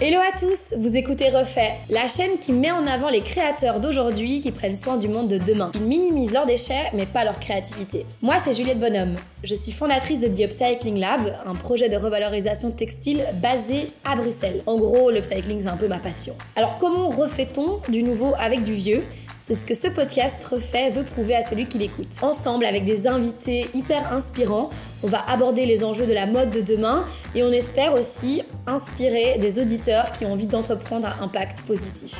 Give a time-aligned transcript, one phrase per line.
[0.00, 4.40] Hello à tous, vous écoutez Refait, la chaîne qui met en avant les créateurs d'aujourd'hui
[4.40, 5.72] qui prennent soin du monde de demain.
[5.74, 8.06] Ils minimisent leurs déchets mais pas leur créativité.
[8.22, 12.70] Moi c'est Juliette Bonhomme, je suis fondatrice de The Upcycling Lab, un projet de revalorisation
[12.70, 14.62] textile basé à Bruxelles.
[14.66, 16.36] En gros, l'upcycling c'est un peu ma passion.
[16.54, 19.02] Alors comment refait-on du nouveau avec du vieux?
[19.48, 22.08] C'est ce que ce podcast refait veut prouver à celui qui l'écoute.
[22.20, 24.68] Ensemble, avec des invités hyper inspirants,
[25.02, 29.38] on va aborder les enjeux de la mode de demain et on espère aussi inspirer
[29.38, 32.12] des auditeurs qui ont envie d'entreprendre un impact positif.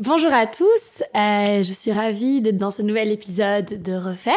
[0.00, 4.30] Bonjour à tous, euh, je suis ravie d'être dans ce nouvel épisode de Refait.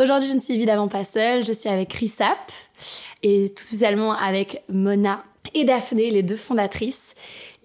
[0.00, 2.50] Aujourd'hui, je ne suis évidemment pas seule, je suis avec Risap
[3.22, 5.22] et tout spécialement avec Mona
[5.54, 7.14] et Daphné, les deux fondatrices.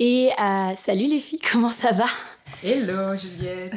[0.01, 2.05] Et euh, salut les filles, comment ça va?
[2.63, 3.73] Hello Juliette,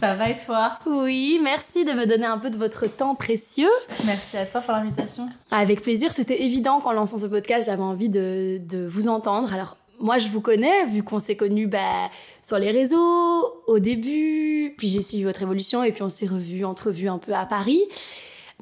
[0.00, 0.78] ça va et toi?
[0.86, 3.70] Oui, merci de me donner un peu de votre temps précieux.
[4.06, 5.28] Merci à toi pour l'invitation.
[5.50, 9.52] Avec plaisir, c'était évident qu'en lançant ce podcast, j'avais envie de, de, vous entendre.
[9.52, 12.10] Alors moi, je vous connais, vu qu'on s'est connus bah,
[12.42, 16.64] sur les réseaux au début, puis j'ai suivi votre évolution et puis on s'est revus,
[16.64, 17.82] entrevus un peu à Paris.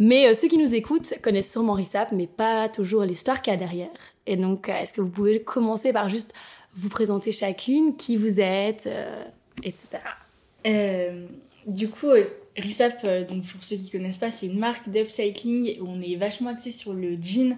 [0.00, 3.56] Mais euh, ceux qui nous écoutent connaissent sûrement Rissap, mais pas toujours l'histoire qu'il y
[3.56, 3.90] a derrière.
[4.26, 6.34] Et donc, euh, est-ce que vous pouvez commencer par juste
[6.76, 9.24] vous présenter chacune, qui vous êtes, euh,
[9.62, 9.86] etc.
[10.66, 11.26] Euh,
[11.66, 12.24] du coup, euh,
[12.56, 16.50] Risap, donc pour ceux qui connaissent pas, c'est une marque d'upcycling où on est vachement
[16.50, 17.56] axé sur le jean.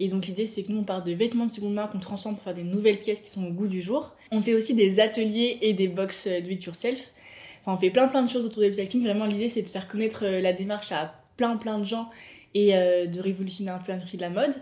[0.00, 2.34] Et donc l'idée, c'est que nous, on part de vêtements de seconde main qu'on transforme
[2.36, 4.14] pour faire des nouvelles pièces qui sont au goût du jour.
[4.30, 7.12] On fait aussi des ateliers et des box do it yourself.
[7.60, 9.04] Enfin, on fait plein plein de choses autour de l'upcycling.
[9.04, 12.08] Vraiment, l'idée, c'est de faire connaître la démarche à plein plein de gens
[12.54, 14.54] et de révolutionner un peu l'industrie de la mode.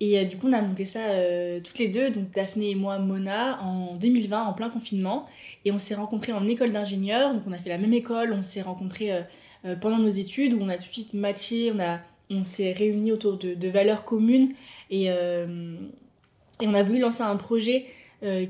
[0.00, 2.74] Et euh, du coup, on a monté ça euh, toutes les deux, donc Daphné et
[2.74, 5.26] moi, Mona, en 2020, en plein confinement.
[5.64, 8.42] Et on s'est rencontrés en école d'ingénieur, donc on a fait la même école, on
[8.42, 12.44] s'est rencontrés euh, pendant nos études, où on a tout de suite matché, on, on
[12.44, 14.52] s'est réunis autour de, valeurs communes.
[14.90, 17.86] Et, et on a voulu lancer un projet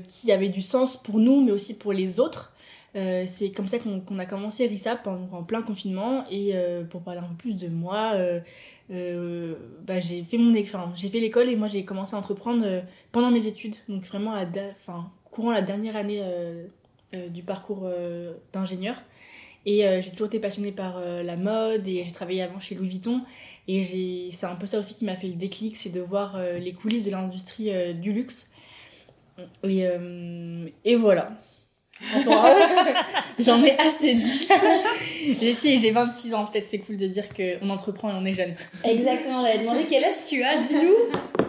[0.07, 2.53] qui avait du sens pour nous, mais aussi pour les autres.
[2.93, 6.25] C'est comme ça qu'on a commencé RISAP en, plein confinement.
[6.29, 6.53] Et
[6.89, 8.13] pour parler un peu plus de moi,
[8.89, 13.31] bah, j'ai fait mon enfin, j'ai fait l'école et moi j'ai commencé à entreprendre pendant
[13.31, 13.75] mes études.
[13.87, 14.45] Donc vraiment à
[14.81, 16.23] enfin, courant la dernière année
[17.29, 17.87] du parcours
[18.51, 19.01] d'ingénieur.
[19.65, 23.21] Et j'ai toujours été passionnée par la mode et j'ai travaillé avant chez Louis Vuitton.
[23.67, 26.73] Et c'est un peu ça aussi qui m'a fait le déclic, c'est de voir les
[26.73, 28.51] coulisses de l'industrie du luxe.
[29.63, 31.37] Et voilà.
[33.39, 34.47] J'en ai assez dit.
[35.41, 38.33] j'ai si, j'ai 26 ans, peut-être c'est cool de dire qu'on entreprend et on est
[38.33, 38.53] jeune.
[38.83, 41.48] Exactement, j'avais demandé quel âge tu as, dis-nous.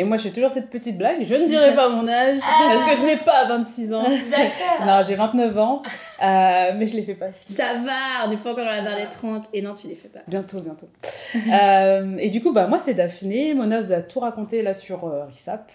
[0.00, 1.22] Et moi, je fais toujours cette petite blague.
[1.26, 2.72] Je ne dirai pas mon âge ah.
[2.72, 4.02] parce que je n'ai pas 26 ans.
[4.02, 4.86] D'accord.
[4.86, 7.30] Non, j'ai 29 ans, euh, mais je les fais pas.
[7.32, 9.44] Ça va, on n'est pas encore dans la barre des 30.
[9.52, 10.20] Et non, tu les fais pas.
[10.26, 10.88] Bientôt, bientôt.
[11.52, 13.52] euh, et du coup, bah moi, c'est Daphné.
[13.52, 15.70] Mona vous a tout raconté là sur euh, Risap,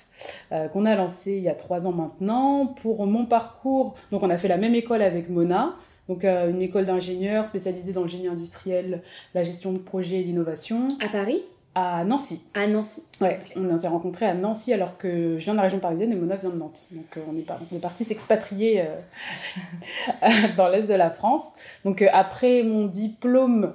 [0.51, 2.65] euh, qu'on a lancé il y a trois ans maintenant.
[2.65, 5.75] Pour mon parcours, donc on a fait la même école avec Mona.
[6.07, 9.01] Donc euh, une école d'ingénieur spécialisée dans le génie industriel,
[9.33, 10.87] la gestion de projets et l'innovation.
[11.03, 11.41] À Paris?
[11.75, 12.41] À Nancy.
[12.53, 13.03] À Nancy.
[13.19, 16.15] Ouais, on s'est rencontrés à Nancy alors que je viens de la région parisienne et
[16.15, 16.87] Mona vient de Nantes.
[16.91, 21.51] Donc euh, on, est on est parti s'expatrier euh, dans l'est de la France.
[21.83, 23.73] Donc euh, après mon diplôme,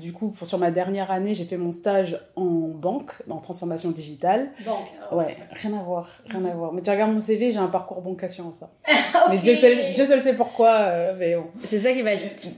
[0.00, 3.90] du coup, pour, sur ma dernière année, j'ai fait mon stage en banque, en transformation
[3.90, 4.50] digitale.
[4.64, 5.18] Banque.
[5.18, 6.72] ouais, rien à voir, rien à voir.
[6.72, 8.56] Mais tu regardes mon CV, j'ai un parcours banque assurance.
[8.56, 8.70] Ça.
[9.28, 11.12] Mais Dieu seul, Dieu seul sait pourquoi.
[11.18, 11.46] mais bon.
[11.60, 12.48] C'est ça qui est magique.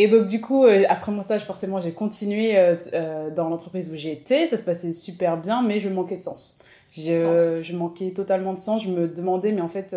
[0.00, 3.90] Et donc du coup, euh, après mon stage, forcément, j'ai continué euh, euh, dans l'entreprise
[3.92, 4.46] où été.
[4.46, 6.56] Ça se passait super bien, mais je manquais de sens.
[6.90, 8.82] Je, je manquais totalement de sens.
[8.82, 9.94] Je me demandais, mais en fait,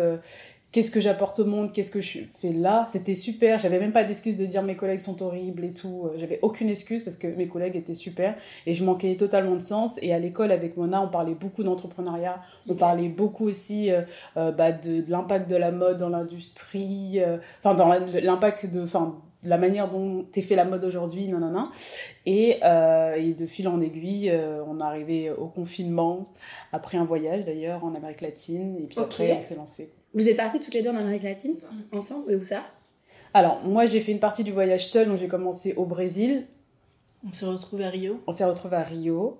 [0.72, 1.72] qu'est-ce que j'apporte au monde?
[1.72, 2.84] Qu'est-ce que je fais là?
[2.90, 3.58] C'était super.
[3.58, 6.10] J'avais même pas d'excuse de dire mes collègues sont horribles et tout.
[6.18, 8.34] J'avais aucune excuse parce que mes collègues étaient super
[8.66, 9.98] et je manquais totalement de sens.
[10.02, 12.42] Et à l'école avec Mona, on parlait beaucoup d'entrepreneuriat.
[12.68, 13.90] On parlait beaucoup aussi
[14.36, 17.20] bah, de, de l'impact de la mode dans l'industrie.
[17.60, 21.68] Enfin, dans l'impact de, enfin la manière dont t'es fait la mode aujourd'hui, non
[22.26, 26.26] Et, euh, et de fil en aiguille, euh, on est arrivé au confinement,
[26.72, 29.92] après un voyage d'ailleurs en Amérique latine, et puis après on s'est lancé.
[30.14, 31.56] Vous êtes partis toutes les deux en Amérique latine,
[31.92, 32.62] ensemble, et où ça?
[33.32, 36.46] Alors, moi j'ai fait une partie du voyage seul, donc j'ai commencé au Brésil.
[37.26, 38.20] On s'est retrouvés à Rio.
[38.26, 39.38] On s'est retrouvés à Rio.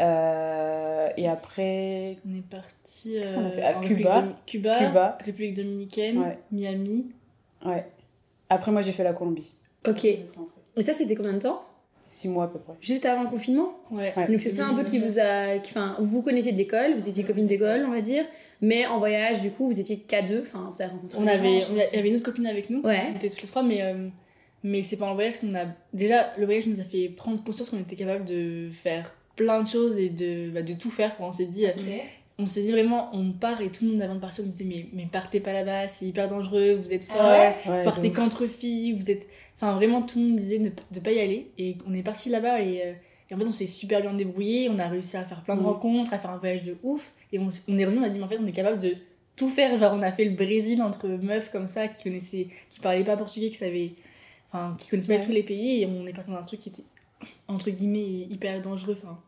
[0.00, 2.18] Euh, et après.
[2.26, 4.24] On est parti euh, à Cuba.
[4.46, 7.06] Cuba, Cuba, République dominicaine, Miami.
[7.64, 7.84] Ouais.
[8.50, 9.52] Après, moi, j'ai fait la Colombie.
[9.86, 10.04] Ok.
[10.04, 11.64] Et ça, c'était combien de temps?
[12.06, 12.72] Six mois à peu près.
[12.80, 13.74] Juste avant le confinement?
[13.90, 14.14] Ouais.
[14.28, 15.56] Donc c'est ça un peu qui vous a...
[15.58, 18.24] Enfin, vous connaissiez de l'école, vous étiez copine d'école, on va dire.
[18.62, 20.40] Mais en voyage, du coup, vous étiez qu'à deux.
[20.40, 21.58] Enfin, vous avez rencontré On avait...
[21.58, 22.80] Il y avait une autre copine avec nous.
[22.80, 23.08] Ouais.
[23.12, 23.82] On était toutes les trois, mais...
[23.82, 24.08] Euh,
[24.64, 25.66] mais c'est pendant le voyage qu'on a...
[25.92, 29.68] Déjà, le voyage nous a fait prendre conscience qu'on était capable de faire plein de
[29.68, 31.14] choses et de, bah, de tout faire.
[31.16, 31.26] Quoi.
[31.26, 31.66] On s'est dit,
[32.38, 34.64] on s'est dit vraiment, on part et tout le monde avant de partir, on disait
[34.64, 38.92] mais, mais partez pas là-bas, c'est hyper dangereux, vous êtes Ah folle, partez qu'entre filles,
[38.92, 39.26] vous êtes.
[39.56, 41.50] Enfin, vraiment, tout le monde disait de, de pas y aller.
[41.58, 42.92] Et on est parti là-bas et, euh,
[43.30, 45.62] et en fait, on s'est super bien débrouillé, on a réussi à faire plein de
[45.62, 45.66] Mm.
[45.66, 47.12] rencontres, à faire un voyage de ouf.
[47.32, 48.94] Et on, est revenu, on a dit, mais en fait, on est capable de
[49.36, 49.76] tout faire.
[49.76, 53.16] Genre, on a fait le Brésil entre meufs comme ça, qui connaissaient, qui parlaient pas
[53.16, 53.92] portugais, qui savaient.
[54.50, 55.82] Enfin, qui connaissaient pas tous les pays.
[55.82, 56.84] Et on est passé dans un truc qui était,
[57.48, 58.96] entre guillemets, hyper dangereux.
[59.02, 59.18] Enfin,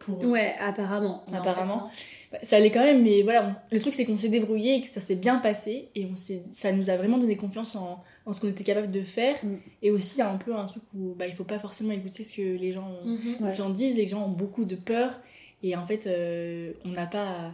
[0.00, 1.22] pour, Ouais, apparemment.
[1.30, 1.90] En Apparemment.
[2.32, 4.80] bah, ça allait quand même, mais voilà, on- le truc c'est qu'on s'est débrouillé et
[4.82, 8.02] que ça s'est bien passé et on s'est, ça nous a vraiment donné confiance en,
[8.26, 9.36] en ce qu'on était capable de faire.
[9.44, 9.56] Mm.
[9.82, 11.92] Et aussi, il y a un peu un truc où bah, il faut pas forcément
[11.92, 13.36] écouter ce que les gens, Mhm.
[13.44, 13.48] Ouais.
[13.50, 15.20] les gens disent, les gens ont beaucoup de peur
[15.62, 17.52] et en fait, euh, on n'a pas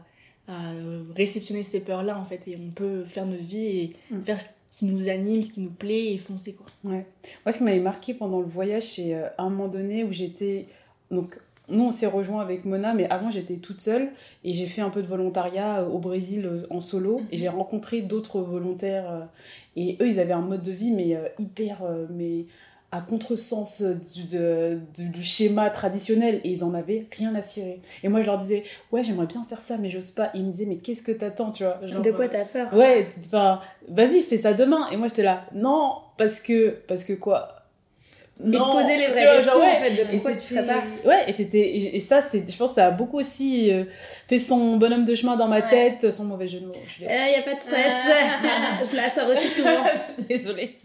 [0.48, 0.72] à, à
[1.16, 4.22] réceptionner ces peurs-là en fait et on peut faire notre vie et Mm.
[4.22, 4.46] faire ce
[4.78, 6.66] qui nous anime, ce qui nous plaît et foncer quoi.
[6.84, 7.02] Moi,
[7.50, 10.66] ce qui m'avait marqué pendant le voyage, c'est euh, un moment donné où j'étais.
[11.10, 14.08] Donc, nous, on s'est rejoint avec Mona, mais avant, j'étais toute seule
[14.44, 17.48] et j'ai fait un peu de volontariat euh, au Brésil euh, en solo et j'ai
[17.48, 19.10] rencontré d'autres volontaires.
[19.10, 19.24] euh,
[19.76, 21.82] et eux, ils avaient un mode de vie, mais hyper.
[22.10, 22.46] mais
[22.92, 23.82] à contresens
[24.14, 27.80] du, de- du, schéma traditionnel et ils en avaient rien à cirer.
[28.02, 28.62] Et moi, je leur disais,
[28.92, 30.26] ouais, j'aimerais bien faire ça, mais j'ose pas.
[30.34, 31.80] Et ils me disaient, mais qu'est-ce que t'attends, tu vois?
[31.86, 32.72] Genre, De quoi t'as peur?
[32.72, 34.88] Ouais, enfin, vas-y, fais ça demain.
[34.92, 37.55] Et moi, j'étais là, non, parce que, parce que quoi?
[38.38, 39.70] De poser les vois, questions genre, ouais.
[39.78, 40.82] en fait, de Et pourquoi tu c'était- ferais pas.
[41.08, 43.84] Ouais, et c'était, et, et ça, c'est, je pense, que ça a beaucoup aussi euh,
[44.28, 45.68] fait son bonhomme de chemin dans ma Ouais.
[45.70, 46.74] tête, sans mauvais jeu de mots.
[47.00, 47.92] Il l'ai- y a pas de stress.
[48.90, 49.82] je la sors aussi souvent.
[50.28, 50.76] Désolée.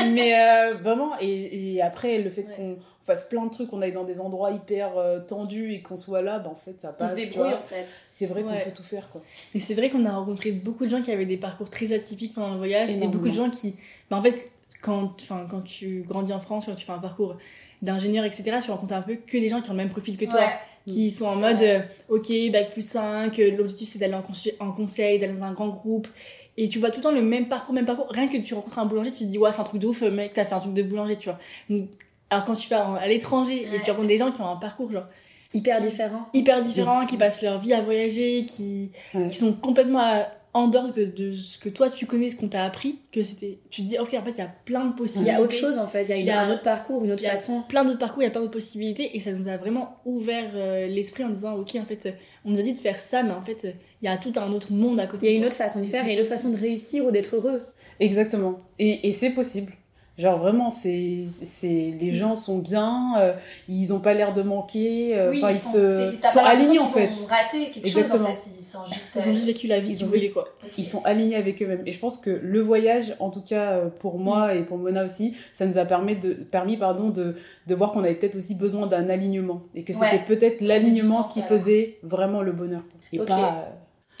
[0.00, 2.54] Mais euh, vraiment, et, et après, le fait Ouais.
[2.56, 5.98] qu'on fasse plein de trucs, qu'on aille dans des endroits hyper euh, tendus et qu'on
[5.98, 7.12] soit là, bah, en fait, ça On passe.
[7.14, 7.58] se tu débrouille vois.
[7.58, 7.86] en fait.
[8.12, 9.20] C'est vrai qu'on peut tout faire, quoi.
[9.54, 12.32] Mais c'est vrai qu'on a rencontré beaucoup de gens qui avaient des parcours très atypiques
[12.34, 13.74] pendant le voyage et beaucoup de gens qui.
[14.10, 14.50] bah, en fait,
[14.82, 15.16] quand,
[15.50, 17.36] quand tu grandis en France, quand tu fais un parcours
[17.82, 20.24] d'ingénieur, etc., tu rencontres un peu que des gens qui ont le même profil que
[20.26, 20.46] toi, Ouais.
[20.86, 24.24] qui sont en mode euh, ok, bac plus 5, euh, l'objectif c'est d'aller en,
[24.66, 26.08] en conseil, d'aller dans un grand groupe.
[26.56, 28.06] Et tu vois tout le temps le même parcours, même parcours.
[28.10, 30.02] Rien que tu rencontres un boulanger, tu te dis, ouais, c'est un truc de ouf,
[30.02, 31.38] euh, mec, t'as fait un truc de boulanger, tu vois.
[31.68, 31.88] Donc,
[32.30, 34.90] alors quand tu vas à l'étranger et tu rencontres des gens qui ont un parcours
[34.92, 35.04] genre
[35.52, 36.26] Hyper différent.
[36.32, 39.28] hyper différents, qui passent leur vie à voyager, qui, Ouais.
[39.28, 42.48] qui sont complètement à- en dehors que de ce que toi tu connais, ce qu'on
[42.48, 43.58] t'a appris, que c'était.
[43.70, 45.32] Tu te dis, ok, en fait, il y a plein de Il possibilités.
[45.32, 46.04] y a autre chose en fait.
[46.04, 47.32] Il y a, une- Il y a- un autre parcours, une autre il y a
[47.32, 47.62] façon.
[47.68, 50.50] plein d'autres parcours, il y a plein d'autres possibilités, et ça nous a vraiment ouvert
[50.54, 52.14] euh, l'esprit en disant, ok, en fait,
[52.44, 53.66] on nous a dit de faire ça, mais en fait,
[54.00, 55.26] il y a tout un autre monde à côté.
[55.26, 56.56] Il y a une autre façon de Et faire, il a une autre façon de
[56.56, 57.62] réussir ou d'être heureux.
[58.00, 58.58] Exactement.
[58.78, 59.72] Et, et c'est possible.
[60.16, 63.32] Genre vraiment, c'est, c'est, les gens sont bien, euh,
[63.68, 67.10] ils ont pas l'air de manquer, euh, enfin ils, se, sont alignés en fait.
[67.28, 68.28] raté quelque Exactement.
[68.28, 69.16] Ils sont juste.
[69.16, 70.48] Ils ont juste vécu la vie Ils ont voulaient, quoi.
[70.78, 71.82] Ils sont alignés avec eux-mêmes.
[71.84, 75.04] Et je pense que le voyage, en tout cas euh, pour moi et pour Mona
[75.04, 77.34] aussi, ça nous a permis de, permis, pardon, de,
[77.66, 79.62] de voir qu'on avait peut-être aussi besoin d'un alignement.
[79.74, 80.24] Et que c'était Ouais.
[80.28, 82.82] peut-être l'alignement qui faisait vraiment le bonheur.
[83.12, 83.66] Et pas.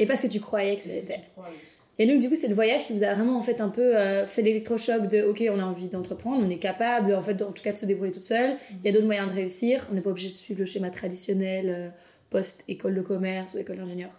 [0.00, 1.20] Et parce que tu croyais que c'était.
[1.98, 3.96] Et donc, du coup, c'est le voyage qui vous a vraiment en fait un peu
[3.96, 7.52] euh, fait l'électrochoc de ok, on a envie d'entreprendre, on est capable en fait, en
[7.52, 8.56] tout cas, de se débrouiller toute seule.
[8.82, 9.86] Il y a d'autres moyens de réussir.
[9.90, 11.88] On n'est pas obligé de suivre le schéma traditionnel euh,
[12.30, 14.10] post-école de commerce ou école d'ingénieur.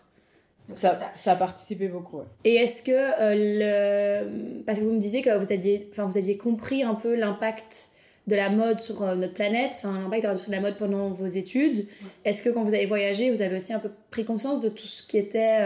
[0.73, 2.17] Ça, ça a participé beaucoup.
[2.19, 2.23] ouais.
[2.43, 4.63] Et est-ce que euh, le.
[4.65, 7.85] Parce que vous me disiez que vous aviez, enfin, vous aviez compris un peu l'impact
[8.25, 11.09] de la mode sur euh, notre planète, enfin l'impact de la- sur la mode pendant
[11.09, 11.85] vos études.
[12.23, 14.87] Est-ce que quand vous avez voyagé, vous avez aussi un peu pris conscience de tout
[14.87, 15.59] ce qui était.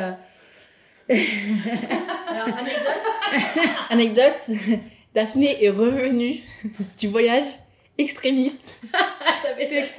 [1.10, 4.50] Alors, anecdote Anecdote,
[5.16, 6.36] Daphné est revenue
[6.98, 7.46] du voyage
[7.98, 9.92] extrémiste Ça fait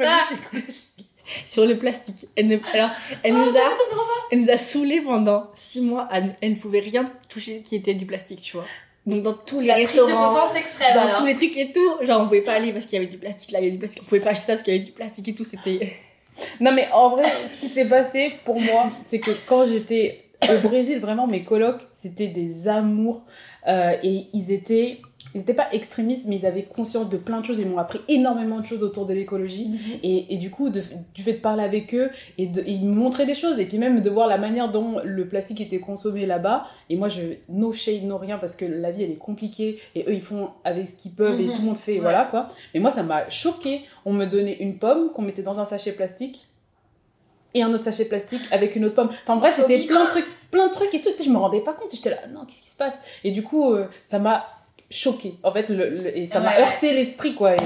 [1.46, 2.26] sur le plastique.
[2.36, 2.90] Elle ne, alors,
[3.22, 3.70] elle nous a,
[4.30, 6.08] elle nous a saoulés pendant six mois.
[6.12, 8.66] Elle, elle ne pouvait rien toucher qui était du plastique, tu vois.
[9.06, 11.18] Donc dans tous les La prise de restaurants, extrême dans alors.
[11.18, 13.16] tous les trucs et tout, genre on pouvait pas aller parce qu'il y avait du
[13.16, 14.02] plastique là, il y avait du plastique.
[14.02, 15.44] On pouvait pas acheter ça parce qu'il y avait du plastique et tout.
[15.44, 15.92] C'était.
[16.60, 20.68] Non, mais en vrai, ce qui s'est passé pour moi, c'est que quand j'étais au
[20.68, 23.22] Brésil, vraiment, mes colocs, c'était des amours.
[23.68, 25.00] euh, et ils étaient.
[25.32, 27.60] Ils n'étaient pas extrémistes, mais ils avaient conscience de plein de choses.
[27.60, 29.70] Ils m'ont appris énormément de choses autour de l'écologie.
[30.02, 30.82] Et, et du coup, de-
[31.14, 33.60] du fait de parler avec eux, et, de, et ils me montraient des choses.
[33.60, 36.64] Et puis même de voir la manière dont le plastique était consommé là-bas.
[36.88, 39.78] Et moi, je no shade, no rien, parce que la vie, elle est compliquée.
[39.94, 41.40] Et eux, ils font avec ce qu'ils peuvent.
[41.40, 41.52] Et Mhm.
[41.52, 42.00] tout le monde fait, Ouais.
[42.00, 42.48] voilà quoi.
[42.74, 43.82] Mais moi, ça m'a choqué.
[44.04, 46.48] On me donnait une pomme qu'on mettait dans un sachet plastique
[47.54, 49.08] et un autre sachet plastique avec une autre pomme.
[49.10, 51.10] Enfin bref, c'était plein de trucs, plein de trucs et tout.
[51.16, 51.94] Sais, Je me rendais pas compte.
[51.94, 52.94] J'étais là, non, qu'est-ce qui se passe?
[53.24, 54.46] Et du coup, euh, ça m'a
[54.90, 55.34] choqué.
[55.44, 57.54] En fait le, le- et ça m'a Ouais, heurté l'esprit quoi.
[57.54, 57.58] Et,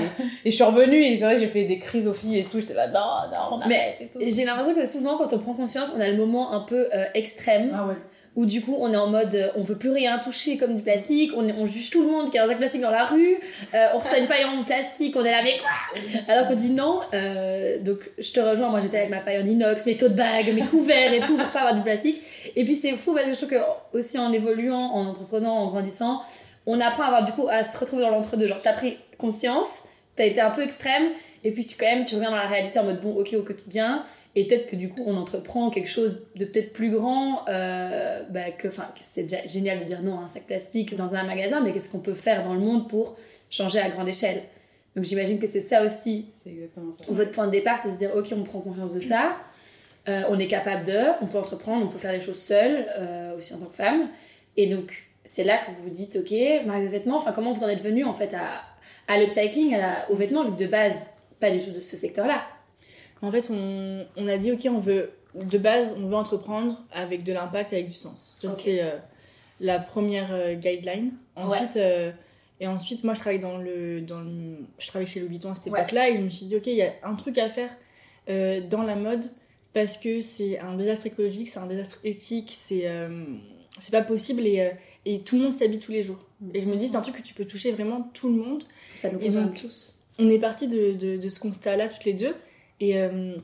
[0.44, 2.60] et je suis revenue et c'est vrai j'ai fait des crises aux filles et tout.
[2.60, 3.00] J'étais là non
[3.32, 4.18] non on Mais arrête et tout.
[4.20, 7.04] J'ai l'impression que souvent, quand on prend conscience, on a le moment un peu euh,
[7.14, 7.72] extrême.
[7.74, 7.94] Ah ouais
[8.36, 10.82] où du coup on est en mode euh, on veut plus rien toucher comme du
[10.82, 13.38] plastique, on, juge tout le monde qui a un sac plastique dans la rue,
[13.74, 16.70] euh, on reçoit une paille en plastique, on est là mais quoi Alors qu'on dit
[16.70, 20.14] non, euh, donc je te rejoins, moi j'étais avec ma paille en inox, mes tote
[20.14, 22.20] bags, mes couverts et tout pour pas avoir du plastique.
[22.56, 25.66] Et puis c'est fou parce que je trouve que aussi en évoluant, en entreprenant, en
[25.66, 26.22] grandissant,
[26.66, 28.48] on apprend à avoir du coup à se retrouver dans l'entre-deux.
[28.48, 29.84] Genre t'as pris conscience,
[30.16, 31.10] t'as été un peu extrême,
[31.44, 33.42] et puis tu quand même tu reviens dans la réalité en mode bon ok au
[33.42, 34.04] quotidien
[34.36, 38.50] et peut-être que du coup on entreprend quelque chose de peut-être plus grand euh, bah,
[38.50, 41.60] que enfin c'est déjà génial de dire non à un sac plastique dans un magasin
[41.60, 43.16] mais qu'est-ce qu'on peut faire dans le monde pour
[43.50, 44.42] changer à grande échelle?
[44.96, 46.26] Donc j'imagine que c'est ça aussi.
[46.42, 47.04] C'est exactement ça.
[47.08, 49.36] votre point de départ c'est se dire ok on prend conscience de ça.
[50.08, 53.36] Euh, on est capable de on peut entreprendre on peut faire les choses seul euh,
[53.36, 54.08] aussi en tant que femme.
[54.56, 54.92] Et donc
[55.24, 57.82] c'est là que vous vous dites ok marque de vêtements enfin comment vous en êtes
[57.82, 58.62] venu en fait à,
[59.06, 61.10] à l'upcycling à la, aux vêtements vu que de base
[61.40, 62.42] pas du tout de ce secteur là
[63.24, 67.24] En fait, on, on a dit, ok, on veut, de base, on veut entreprendre avec
[67.24, 68.34] de l'impact, avec du sens.
[68.38, 68.96] Ça, c'était euh,
[69.60, 71.12] la première euh, guideline.
[71.36, 72.12] Ensuite, euh,
[72.60, 75.54] et ensuite, moi, je travaille dans le, dans le- je travaille chez Louis Vuitton à
[75.54, 75.80] cette Ouais.
[75.80, 77.70] époque-là, et je me suis dit, ok, il y a un truc à faire
[78.26, 79.26] dans la mode,
[79.72, 82.88] parce que c'est un désastre écologique, c'est un désastre éthique, c'est
[83.80, 84.70] c'est pas possible, et,
[85.04, 86.24] et tout le monde s'habille tous les jours.
[86.54, 88.62] Et je me dis, c'est un truc que tu peux toucher vraiment tout le monde.
[88.96, 92.36] ça nous concerne tous on est parti de, de, de ce constat-là toutes les deux.
[92.80, 93.36] Et, euh,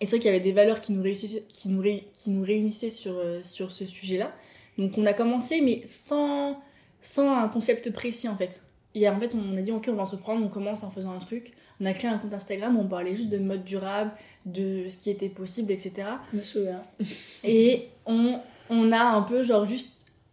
[0.00, 2.30] et c'est vrai qu'il y avait des valeurs qui nous, réussissaient, qui nous, ré- qui
[2.30, 4.32] nous réunissaient sur, euh, sur ce sujet-là.
[4.76, 6.60] Donc on a commencé, mais sans,
[7.00, 8.62] sans un concept précis en fait.
[8.94, 11.18] Et en fait, on a dit, ok, on va entreprendre, on commence en faisant un
[11.18, 11.52] truc.
[11.80, 14.10] On a créé un compte Instagram où on parlait juste de mode durable,
[14.46, 16.08] de ce qui était possible, etc.
[16.32, 16.82] je me souviens
[17.44, 18.38] Et on,
[18.70, 19.90] on a un peu, genre, juste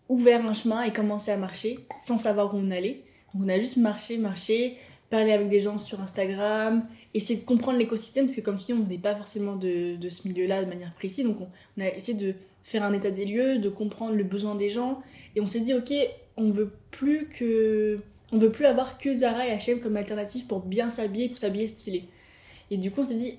[0.10, 3.02] ouvert un chemin et commencé à marcher sans savoir où on allait.
[3.34, 4.78] Donc, on a juste marché, marché,
[5.12, 8.86] parlé avec des gens sur Instagram, essayer de comprendre l'écosystème, parce que, comme dis, on
[8.86, 11.26] n'est pas forcément de, de ce milieu-là de manière précise.
[11.26, 14.70] Donc, on, a essayé de faire un état des lieux, de comprendre le besoin des
[14.70, 15.02] gens.
[15.36, 15.94] Et on s'est dit, ok,
[16.38, 18.00] on veut plus que.
[18.32, 21.68] On veut plus avoir que Zara et H&M comme alternative pour bien s'habiller, pour s'habiller
[21.68, 22.06] stylé.
[22.72, 23.36] Et du coup, on s'est dit,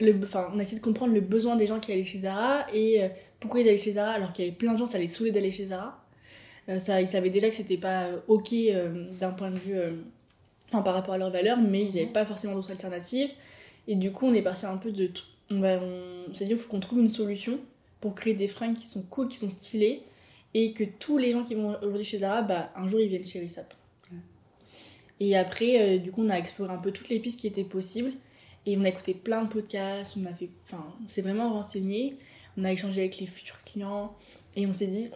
[0.00, 2.66] le, enfin, on a essayé de comprendre le besoin des gens qui allaient chez Zara
[2.72, 3.08] et euh,
[3.40, 5.30] pourquoi ils allaient chez Zara alors qu'il y avait plein de gens, ça les saoulait
[5.30, 6.02] d'aller chez Zara.
[6.68, 8.54] Euh, ça, ils savaient déjà que c'était pas euh, ok
[9.20, 9.74] d'un point de vue,
[10.72, 13.30] enfin, par rapport à leurs valeurs, mais ils n'avaient pas forcément d'autres alternatives.
[13.88, 15.10] Et du coup, on est parti un peu de.
[15.50, 17.58] On, va, on s'est dit, il faut qu'on trouve une solution
[18.00, 20.02] pour créer des fringues qui sont cool, qui sont stylées,
[20.54, 23.26] et que tous les gens qui vont aujourd'hui chez Zara, bah, un jour ils viennent
[23.26, 23.74] chez Rissap.
[25.20, 27.62] Et après, euh, du coup, on a exploré un peu toutes les pistes qui étaient
[27.62, 28.12] possibles.
[28.66, 32.16] Et on a écouté plein de podcasts, on a fait, enfin, on s'est vraiment renseigné,
[32.56, 34.14] on a échangé avec les futurs clients
[34.54, 35.10] et on s'est dit,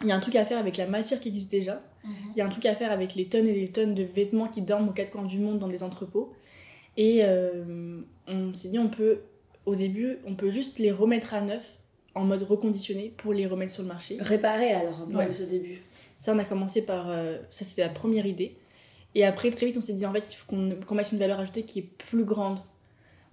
[0.00, 2.40] il y a un truc à faire avec la matière qui existe déjà, il y
[2.40, 4.88] a un truc à faire avec les tonnes et les tonnes de vêtements qui dorment
[4.88, 6.32] aux quatre coins du monde dans des entrepôts.
[6.96, 9.20] Et euh, on s'est dit, on peut,
[9.66, 11.78] au début, on peut juste les remettre à neuf
[12.14, 14.16] en mode reconditionné pour les remettre sur le marché.
[14.20, 15.32] réparer alors peu Ouais.
[15.32, 15.78] ce début
[16.16, 17.10] Ça, on a commencé par.
[17.10, 18.54] euh, ça, c'était la première idée.
[19.16, 21.40] Et après, très vite, on s'est dit, en fait, il faut qu'on mette une valeur
[21.40, 22.58] ajoutée qui est plus grande.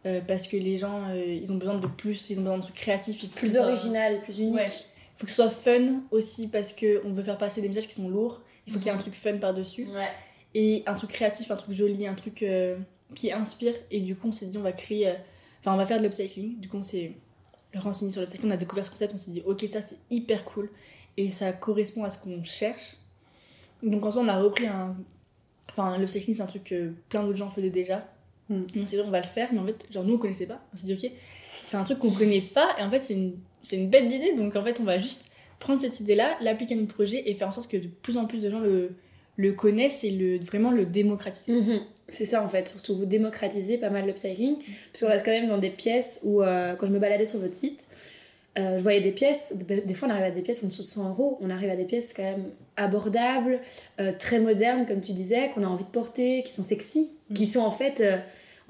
[0.07, 2.63] Euh, parce que les gens, euh, ils ont besoin de plus, ils ont besoin de
[2.63, 3.23] trucs créatifs.
[3.23, 4.65] et plus euh, original plus unique Ouais.
[4.65, 7.93] Il faut que ce soit fun aussi, parce qu'on veut faire passer des messages qui
[7.93, 8.41] sont lourds.
[8.67, 9.85] Il faut qu'il y ait un truc fun par-dessus.
[9.87, 10.09] ouais
[10.53, 12.77] Et un truc créatif, un truc joli, un truc euh,
[13.15, 13.73] qui inspire.
[13.89, 15.07] Et du coup, on s'est dit, on va créer.
[15.09, 15.13] euh,
[15.59, 16.59] Enfin, on va faire de l'upcycling.
[16.59, 17.11] Du coup, on s'est
[17.75, 18.49] renseigné sur l'upcycling.
[18.49, 19.13] On a découvert ce concept.
[19.13, 20.69] On s'est dit, ok, ça c'est hyper cool.
[21.17, 22.95] Et ça correspond à ce qu'on cherche.
[23.83, 24.95] Donc, en soi, on a repris un.
[25.69, 28.07] Enfin, l'upcycling, c'est un truc que plein d'autres gens faisaient déjà.
[28.49, 28.61] Mm.
[28.77, 29.49] On s'est dit, on va le faire.
[29.53, 30.59] Mais en fait, genre, nous, on connaissait pas.
[30.73, 31.11] On s'est dit, ok,
[31.63, 32.75] c'est un truc qu'on connaît pas.
[32.79, 34.33] Et en fait, c'est une, c'est une bête d'idée.
[34.35, 35.30] Donc, en fait, on va juste
[35.61, 38.25] prendre cette idée-là, l'appliquer à notre projet et faire en sorte que de plus en
[38.25, 38.91] plus de gens le,
[39.37, 41.53] le connaissent et le, vraiment le démocratiser.
[41.53, 41.79] Mhm.
[42.09, 44.57] C'est ça en fait, surtout vous démocratisez pas mal l'upcycling,
[44.91, 47.39] parce qu'on reste quand même dans des pièces où, euh, quand je me baladais sur
[47.39, 47.87] votre site,
[48.59, 50.87] euh, je voyais des pièces, des fois on arrive à des pièces en dessous de
[50.87, 53.61] 100 euros, on arrive à des pièces quand même abordables,
[54.01, 57.37] euh, très modernes comme tu disais, qu'on a envie de porter, qui sont sexy, Mhm.
[57.37, 58.17] qui sont en fait, euh,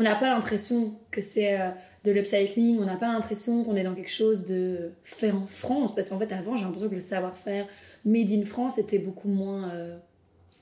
[0.01, 1.69] on n'a pas l'impression que c'est euh,
[2.03, 5.93] de l'upcycling, on n'a pas l'impression qu'on est dans quelque chose de fait en France,
[5.93, 7.67] parce qu'en fait avant j'ai l'impression que le savoir-faire
[8.03, 9.97] made in France était beaucoup moins euh,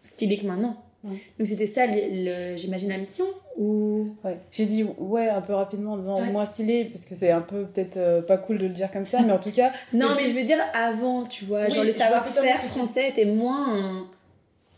[0.03, 0.83] stylé que maintenant.
[1.05, 1.21] Ouais.
[1.37, 1.85] Donc c'était ça,
[2.57, 3.23] j'imagine, la mission
[3.57, 4.09] Ou...
[4.25, 4.37] Ouais.
[4.51, 6.29] J'ai dit ouais un peu rapidement en disant Ouais.
[6.29, 9.05] moins stylé parce que c'est un peu peut-être euh, pas cool de le dire comme
[9.05, 9.71] ça, mais en tout cas.
[9.93, 11.67] Non, mais je veux dire avant, tu vois.
[11.67, 14.09] Oui, genre le savoir-faire français était moins.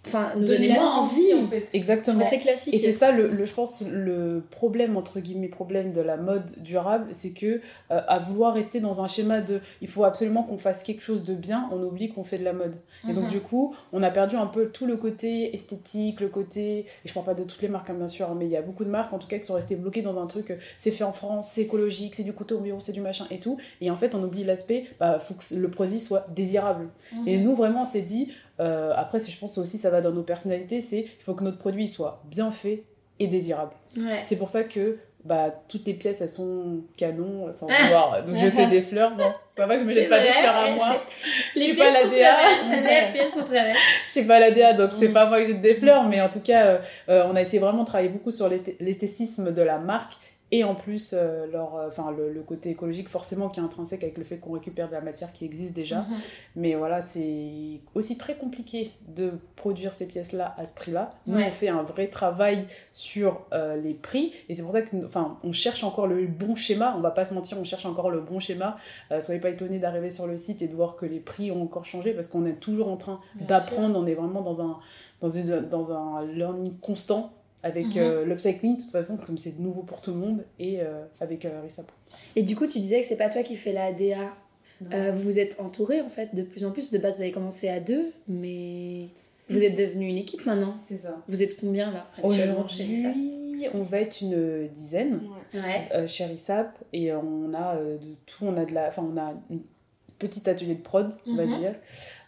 [0.07, 1.67] Enfin nous donner moins envie en fait.
[1.73, 2.19] Exactement.
[2.19, 2.73] C'est très classique.
[2.73, 6.51] Et c'est ça, le, le, je pense, le problème, entre guillemets, problème de la mode
[6.57, 7.45] durable, c'est que
[7.91, 11.23] euh, à vouloir rester dans un schéma de il faut absolument qu'on fasse quelque chose
[11.23, 12.75] de bien, on oublie qu'on fait de la mode.
[13.09, 13.29] Et donc, Mhm.
[13.31, 16.79] du coup, on a perdu un peu tout le côté esthétique, le côté.
[16.79, 18.57] Et je parle pas de toutes les marques, hein, bien sûr, hein, mais il y
[18.57, 20.55] a beaucoup de marques, en tout cas, qui sont restées bloquées dans un truc euh,
[20.79, 23.39] c'est fait en France, c'est écologique, c'est du couteau au bureau, c'est du machin et
[23.39, 23.57] tout.
[23.81, 26.89] Et en fait, on oublie l'aspect, bah, faut que le produit soit désirable.
[27.13, 27.27] Mhm.
[27.27, 28.29] Et nous, vraiment, on s'est dit,
[28.59, 31.57] euh, après, je pense aussi ça va dans nos personnalités, c'est il faut que notre
[31.57, 32.83] produit soit bien fait
[33.19, 33.71] et désirable.
[33.97, 34.19] Ouais.
[34.23, 38.65] C'est pour ça que bah, toutes les pièces, elles sont canons, sans vouloir nous jeter
[38.67, 39.15] des fleurs.
[39.15, 40.95] Bon, ça va que je me jette pas des fleurs à moi.
[41.55, 42.37] Je suis pas la DA.
[42.71, 43.45] Les pièces sont.
[43.51, 45.13] Je suis pas la DA, donc c'est Mm.
[45.13, 46.77] pas moi que jette des fleurs, mais en tout cas, euh,
[47.09, 50.13] euh, on a essayé vraiment de travailler beaucoup sur l'esthé- l'esthétisme de la marque
[50.51, 54.03] et en plus euh, leur, euh, enfin le, le côté écologique forcément qui est intrinsèque
[54.03, 55.99] avec le fait qu'on récupère de la matière qui existe déjà.
[56.01, 56.17] Mhm.
[56.57, 61.13] Mais voilà, c'est aussi très compliqué de produire ces pièces-là à ce prix-là.
[61.27, 61.45] Nous, Ouais.
[61.47, 65.37] on fait un vrai travail sur euh, les prix et c'est pour ça que, enfin,
[65.43, 66.93] on cherche encore le bon schéma.
[66.97, 68.77] On va pas se mentir, on cherche encore le bon schéma.
[69.11, 71.61] Euh, soyez pas étonnés d'arriver sur le site et de voir que les prix ont
[71.63, 73.97] encore changé parce qu'on est toujours en train d'apprendre.
[73.97, 74.79] On est vraiment dans un
[75.21, 77.31] dans une dans un learning constant
[77.63, 81.03] avec euh, l'upcycling de toute façon comme c'est nouveau pour tout le monde et euh,
[81.19, 81.61] avec euh.
[82.35, 84.33] Et du coup, tu disais que c'est pas toi qui fais la DA.
[84.93, 86.89] Euh, vous vous êtes entouré en fait de plus en plus.
[86.89, 89.09] De base, vous avez commencé à deux, mais
[89.47, 90.75] vous êtes devenu une équipe maintenant.
[90.81, 91.21] C'est ça.
[91.27, 93.05] Vous êtes combien là Aujourd'hui,
[93.75, 95.21] on va être une dizaine.
[95.53, 96.07] Ouais.
[96.07, 99.61] Chez Rissap et on a de tout on a de la enfin on a une
[100.17, 101.57] petit atelier de prod on va Mhm.
[101.59, 101.75] dire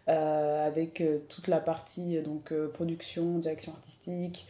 [0.07, 4.45] avec toute la partie donc production direction artistique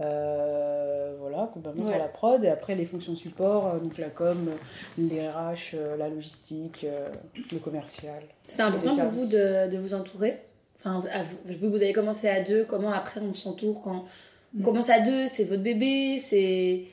[0.00, 1.90] euh, voilà complètement Ouais.
[1.92, 4.50] sur la prod et après les fonctions support euh, donc la com
[4.98, 7.08] les RH euh, la logistique euh,
[7.52, 10.38] le commercial C'était important pour vous de, de vous entourer?
[10.78, 14.04] Enfin, à vous, vous avez commencé à deux, comment après on s'entoure quand
[14.54, 14.62] on Mm.
[14.62, 16.84] commence à deux, c'est votre bébé, c'est.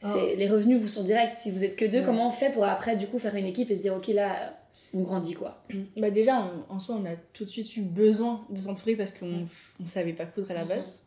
[0.00, 0.36] c'est- Ah.
[0.36, 1.36] Les revenus vous sont directs.
[1.36, 2.04] Si vous êtes que deux, Ouais.
[2.04, 4.54] comment on fait pour après du coup faire une équipe et se dire ok là
[4.94, 5.62] on grandit quoi?
[5.98, 9.12] Bah déjà, en, en soi, on a tout de suite eu besoin de s'entourer parce
[9.12, 9.46] qu'on
[9.82, 10.98] on savait pas coudre à la base.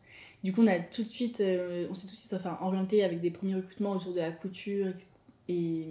[0.44, 3.02] Du coup, on a tout de suite, euh, on s'est tout de suite enfin, orienté
[3.02, 4.86] avec des premiers recrutements autour de la couture
[5.48, 5.84] et,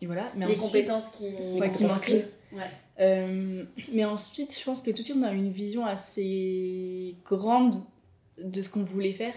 [0.00, 0.26] et voilà.
[0.36, 1.24] Mais Les ensuite- compétences qui,
[1.60, 2.28] Ouais, qui manquaient.
[2.52, 2.62] Ouais.
[3.00, 7.14] Euh, mais ensuite, je pense que tout de suite, on a eu une vision assez
[7.24, 7.76] grande
[8.42, 9.34] de ce qu'on voulait faire.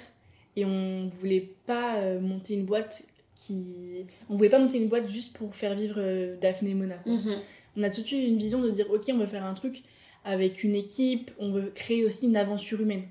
[0.56, 3.04] Et on voulait pas euh, monter une boîte
[3.36, 4.06] qui.
[4.30, 6.98] On voulait pas monter une boîte juste pour faire vivre Daphné et Mona.
[7.06, 7.36] Mhm.
[7.78, 9.84] On a tout de suite une vision de dire ok, on veut faire un truc
[10.26, 13.04] avec une équipe, on veut créer aussi une aventure humaine.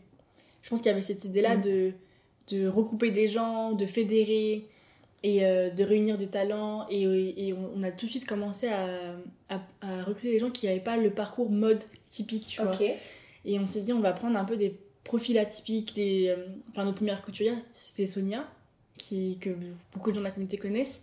[0.62, 1.61] Je pense qu'il y avait cette idée-là Mm.
[1.62, 1.92] de,
[2.49, 4.66] de regrouper des gens, de fédérer
[5.23, 6.87] et euh, de réunir des talents.
[6.90, 7.03] Et,
[7.46, 9.16] et on, on a tout de suite commencé à,
[9.49, 12.46] à, à recruter des gens qui n'avaient pas le parcours mode typique.
[12.49, 12.73] Tu vois.
[12.73, 12.83] Ok.
[13.44, 15.94] Et on s'est dit, on va prendre un peu des profils atypiques.
[15.94, 18.46] Des, euh, enfin, notre première couturière, c'était Sonia,
[18.99, 19.51] qui, que
[19.94, 21.03] beaucoup de gens de la communauté connaissent.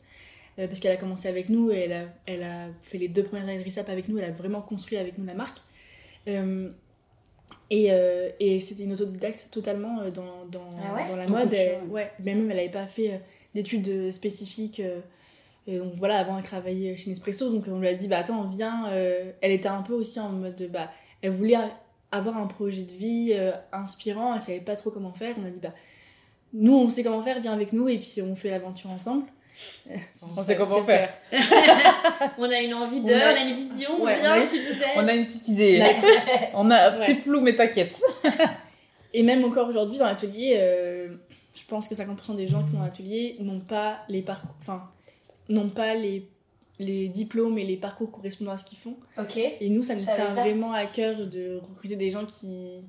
[0.59, 3.23] euh, parce qu'elle a commencé avec nous et elle a, elle a fait les deux
[3.23, 4.17] premières années de RISAP avec nous.
[4.17, 5.59] Elle a vraiment construit avec nous la marque.
[7.69, 11.53] Et euh, et c'était une autodidacte totalement euh, dans, dans, Ah ouais dans la mode.
[11.53, 13.17] Elle- ouais, même elle n'avait pas fait euh,
[13.55, 14.81] d'études spécifiques.
[15.67, 18.43] et donc voilà, avant elle travaillait chez Nespresso, donc on lui a dit, bah attends,
[18.43, 18.89] viens.
[18.91, 20.89] euh, elle était un peu aussi en mode, de, bah,
[21.21, 21.57] elle voulait
[22.11, 25.35] avoir un projet de vie euh, inspirant, elle savait pas trop comment faire.
[25.41, 25.73] On a dit, bah,
[26.53, 29.25] nous on sait comment faire, viens avec nous et puis on fait l'aventure ensemble.
[30.35, 31.13] On sait comment faire.
[32.37, 34.45] On a une envie de, On a- on a une vision, Ouais, bien on a-
[34.45, 34.89] si vous êtes.
[34.97, 35.83] on a une petite idée
[36.53, 37.05] on a Ouais.
[37.05, 38.01] c'est flou mais t'inquiète
[39.13, 41.07] Et même encore aujourd'hui dans l'atelier, euh,
[41.55, 44.89] je pense que 50% des gens qui sont dans l'atelier n'ont pas les parcours, enfin,
[45.49, 46.27] n'ont pas les,
[46.77, 48.97] les diplômes et les parcours correspondant à ce qu'ils font.
[49.17, 49.37] Ok.
[49.37, 50.41] Et nous, ça nous tient pas.
[50.41, 52.81] vraiment à cœur de recruter des gens qui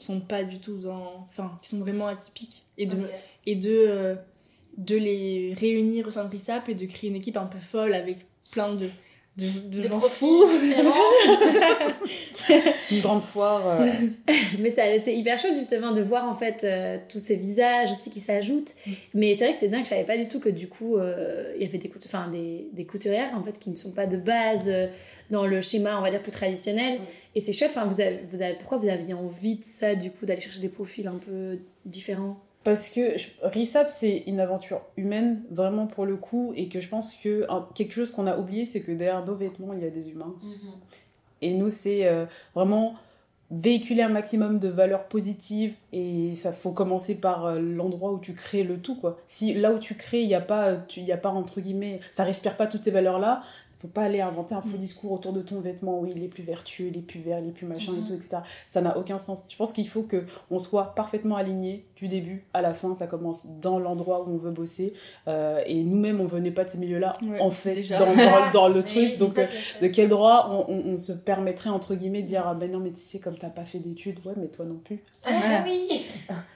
[0.00, 2.96] sont pas du tout dans, enfin, qui sont vraiment atypiques et de,
[3.46, 4.14] et de, euh,
[4.80, 7.94] de les réunir au sein de RISAP et de créer une équipe un peu folle
[7.94, 8.18] avec
[8.50, 8.86] plein de,
[9.36, 10.44] de, de Des gens fous.
[12.90, 13.86] une grande foire euh,
[14.58, 18.10] Mais ça- c'est hyper chouette justement de voir en fait euh, tous ces visages aussi
[18.10, 18.72] qui s'ajoutent.
[19.14, 21.52] Mais c'est vrai que c'est dingue, je savais pas du tout que du coup euh,
[21.56, 24.06] il y avait des, cout- enfin, des, des couturières en fait qui ne sont pas
[24.06, 24.86] de base euh,
[25.30, 26.94] dans le schéma on va dire plus traditionnel.
[26.94, 27.00] Ouais.
[27.36, 30.10] Et c'est chouette, enfin, vous avez, vous avez, pourquoi vous aviez envie de ça du
[30.10, 32.40] coup d'aller chercher des profils un peu différents?
[32.62, 37.14] Parce que Rissap, c'est une aventure humaine, vraiment pour le coup, et que je pense
[37.14, 39.90] que un- quelque chose qu'on a oublié, c'est que derrière nos vêtements, il y a
[39.90, 40.34] des humains.
[41.42, 42.94] Et nous, c'est euh, vraiment
[43.50, 48.34] véhiculer un maximum de valeurs positives, et ça faut commencer par euh, l'endroit où tu
[48.34, 49.18] crées le tout, quoi.
[49.26, 52.00] Si là où tu crées, il n'y a pas, tu- y a pas entre guillemets,
[52.12, 53.40] ça respire pas toutes ces valeurs-là.
[53.80, 54.80] Faut pas aller inventer un faux mm.
[54.80, 55.98] discours autour de ton vêtement.
[56.00, 58.06] Oui il est plus vertueux il est plus vert il est plus machin et mm-hmm.
[58.06, 58.38] tout etc
[58.68, 59.44] ça n'a aucun sens.
[59.48, 62.94] Je pense qu'il faut que on soit parfaitement aligné du début à la fin.
[62.94, 64.92] Ça commence dans l'endroit où on veut bosser.
[65.28, 68.82] Euh, et nous-mêmes on venait pas de ce milieu là en fait dans, dans, le
[68.84, 69.18] truc.
[69.18, 69.46] Donc euh,
[69.82, 72.90] de quel droit on, on, se permettrait entre guillemets de dire ah ben non mais
[72.90, 75.02] tu sais comme t'as pas fait d'études ouais mais toi non plus.
[75.24, 76.02] Ah, oui.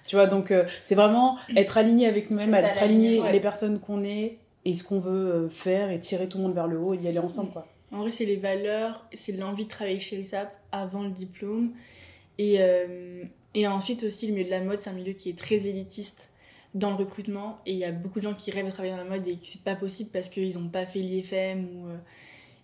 [0.06, 4.04] Tu vois donc euh, c'est vraiment être aligné avec nous-mêmes être aligné les personnes qu'on
[4.04, 6.94] est et ce qu'on veut euh, faire et tirer tout le monde vers le haut
[6.94, 7.66] et y aller ensemble quoi.
[7.92, 11.74] En vrai, c'est les valeurs, c'est l'envie de travailler chez RISAP avant le diplôme.
[12.38, 13.22] Et, euh,
[13.54, 16.30] et ensuite aussi, le milieu de la mode, c'est un milieu qui est très élitiste
[16.74, 17.60] dans le recrutement.
[17.66, 19.36] Et il y a beaucoup de gens qui rêvent de travailler dans la mode et
[19.36, 21.66] que c'est pas possible parce qu'ils n'ont pas fait l'IFM.
[21.66, 21.96] Ou, euh,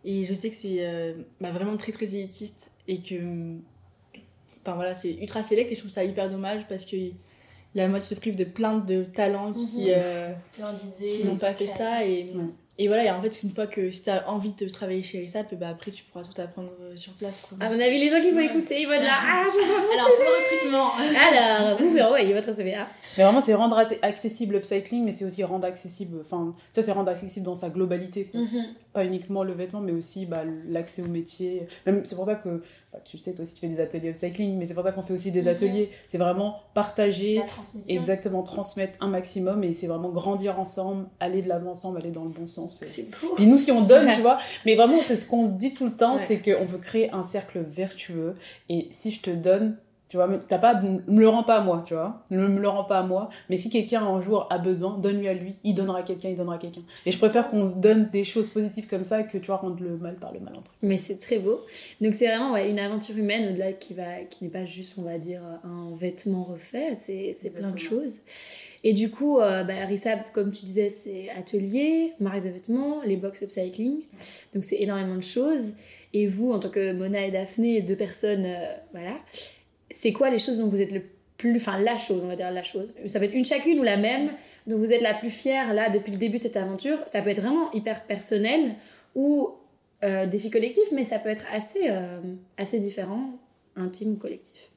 [0.04, 3.14] et je sais que c'est bah, vraiment très très élitiste et que.
[4.62, 6.96] Enfin voilà, c'est ultra sélect et je trouve ça hyper dommage parce que
[7.74, 9.94] la mode se prive de plein de talents qui, mhm.
[9.96, 10.32] euh,
[11.24, 12.32] n'ont pas fait ça et,
[12.80, 15.54] et voilà, et en fait, une fois que si t'as envie de travailler chez RISAP,
[15.56, 17.46] bah après tu pourras tout apprendre euh, sur place.
[17.46, 17.58] Quoi.
[17.60, 19.80] À mon avis, les gens qui vont écouter, ils vont être là, ah, je vois
[19.80, 20.90] mon Alors, pour le recrutement.
[21.60, 22.86] Alors, vous verrez, ouais, il va très bien.
[23.18, 27.10] Mais vraiment, c'est rendre accessible l'upcycling, mais c'est aussi rendre accessible, enfin, ça, c'est rendre
[27.10, 28.30] accessible dans sa globalité.
[28.32, 28.64] Mhm.
[28.94, 31.68] Pas uniquement le vêtement, mais aussi bah, l'accès au métier.
[31.84, 32.62] Même, c'est pour ça que,
[32.94, 34.92] bah, tu le sais, toi aussi, tu fais des ateliers upcycling, mais c'est pour ça
[34.92, 35.48] qu'on fait aussi des mhm.
[35.48, 35.90] ateliers.
[36.06, 37.94] C'est vraiment partager, La transmission.
[37.94, 42.24] exactement, transmettre un maximum, et c'est vraiment grandir ensemble, aller de l'avant ensemble, aller dans
[42.24, 42.69] le bon sens.
[42.70, 43.34] C'est beau.
[43.36, 45.92] Puis nous, si on donne, tu vois, mais vraiment, c'est ce qu'on dit tout le
[45.92, 48.34] temps, c'est qu'on veut créer un cercle vertueux.
[48.68, 49.76] Et si je te donne,
[50.10, 52.68] tu vois, t'as pas, me le rends pas à moi, tu vois, ne me le
[52.68, 53.28] rends pas à moi.
[53.48, 56.34] Mais si quelqu'un un jour a besoin, donne-lui à lui, il donnera à quelqu'un, il
[56.34, 56.80] donnera à quelqu'un.
[57.06, 59.80] Et je préfère qu'on se donne des choses positives comme ça que tu vois rendre
[59.80, 60.74] le mal par le mal entre.
[60.82, 61.60] Mais c'est très beau.
[62.00, 65.02] Donc c'est vraiment ouais, une aventure humaine au-delà qui va, qui n'est pas juste, on
[65.02, 66.96] va dire, un vêtement refait.
[66.96, 68.14] C'est plein de choses.
[68.82, 73.16] Et du coup, euh, bah, Rissab, comme tu disais, c'est atelier, marque de vêtements, les
[73.16, 74.02] box upcycling.
[74.54, 75.74] Donc c'est énormément de choses.
[76.12, 79.16] Et vous, en tant que Mona et Daphné, deux personnes, euh, voilà,
[79.90, 81.02] c'est quoi les choses dont vous êtes le
[81.36, 81.56] plus.
[81.56, 82.94] Enfin, la chose, on va dire la chose.
[83.06, 84.30] Ça peut être une chacune ou la même,
[84.66, 86.98] dont vous êtes la plus fière là depuis le début de cette aventure.
[87.06, 88.74] Ça peut être vraiment hyper personnel
[89.14, 89.50] ou
[90.02, 92.20] euh, défi collectif, mais ça peut être assez, euh,
[92.56, 93.30] assez différent,
[93.76, 94.69] intime ou collectif.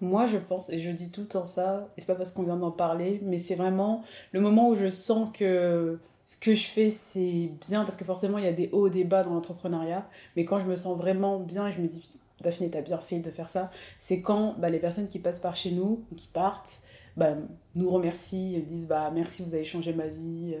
[0.00, 2.44] Moi, je pense, et je dis tout le temps ça, et c'est pas parce qu'on
[2.44, 6.66] vient d'en parler, mais c'est vraiment le moment où je sens que ce que je
[6.66, 9.34] fais, c'est bien, parce que forcément, il y a des hauts et des bas dans
[9.34, 13.18] l'entrepreneuriat, mais quand je me sens vraiment bien, je me dis, Daphné, t'as bien fait
[13.18, 16.80] de faire ça, c'est quand bah, les personnes qui passent par chez nous, qui partent,
[17.18, 17.34] bah,
[17.74, 20.54] nous remercient, disent bah merci, vous avez changé ma vie,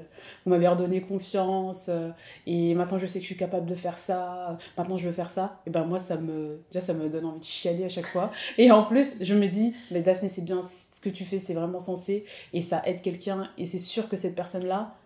[0.44, 2.10] vous m'avez redonné confiance, euh,
[2.46, 5.30] et maintenant je sais que je suis capable de faire ça, maintenant je veux faire
[5.30, 5.60] ça.
[5.66, 8.32] Et ben moi ça me déjà ça me donne envie de chialer à chaque fois.
[8.58, 10.60] Et en plus je me dis mais Daphné c'est bien
[10.92, 14.16] ce que tu fais, c'est vraiment sensé et ça aide quelqu'un et c'est sûr que
[14.16, 14.96] cette personne là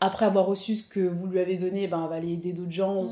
[0.00, 2.72] après avoir reçu ce que vous lui avez donné, ben, elle va aller aider d'autres
[2.72, 3.08] gens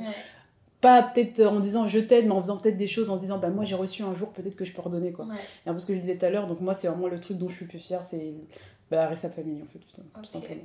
[0.81, 3.51] pas peut-être en disant je t'aide, mais en faisant peut-être des choses en disant bah
[3.51, 5.27] moi j'ai reçu un jour, peut-être que je peux redonner quoi.
[5.66, 7.21] Et un peu ce que je disais tout à l'heure, donc moi c'est vraiment le
[7.21, 8.33] truc dont je suis plus fière, c'est
[8.90, 10.62] bah, sa famille en fait, tout simplement.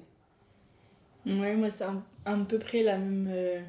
[1.25, 3.27] Ouais, moi c'est à peu près la même.
[3.29, 3.59] Euh,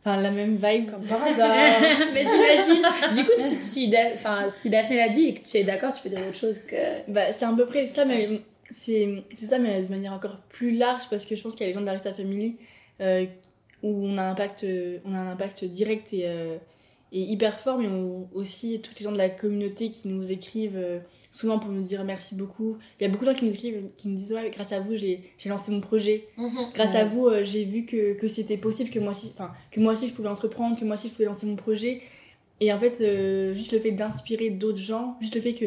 [0.00, 0.90] enfin, la même vibe.
[0.90, 1.54] Comme par hasard.
[2.14, 3.14] mais j'imagine.
[3.14, 6.08] Du coup, si, enfin, si Daphné l'a dit et que tu es d'accord, tu peux
[6.08, 7.10] dire autre chose que.
[7.10, 11.04] Bah, c'est à peu près ça, mais c'est ça, mais de manière encore plus large
[11.10, 12.56] parce que je pense qu'il y a les gens de la Rissa Family
[13.00, 13.26] euh,
[13.84, 14.66] où on a un impact,
[15.04, 16.56] on a un impact direct et, euh,
[17.12, 17.88] et hyper fort, mais
[18.32, 22.02] aussi tous les gens de la communauté qui nous écrivent euh, souvent pour nous dire
[22.02, 22.78] merci beaucoup.
[22.98, 24.80] Il y a beaucoup de gens qui nous écrivent, qui nous disent ouais, grâce à
[24.80, 26.28] vous, j'ai lancé mon projet.
[26.38, 26.70] Mhm.
[26.72, 29.32] grâce à vous, euh, j'ai vu que, que c'était possible, que moi, aussi,
[29.70, 32.00] que moi aussi je pouvais entreprendre, que moi aussi je pouvais lancer mon projet.
[32.60, 33.02] Et en fait,
[33.52, 35.66] juste le fait d'inspirer d'autres gens, juste le fait que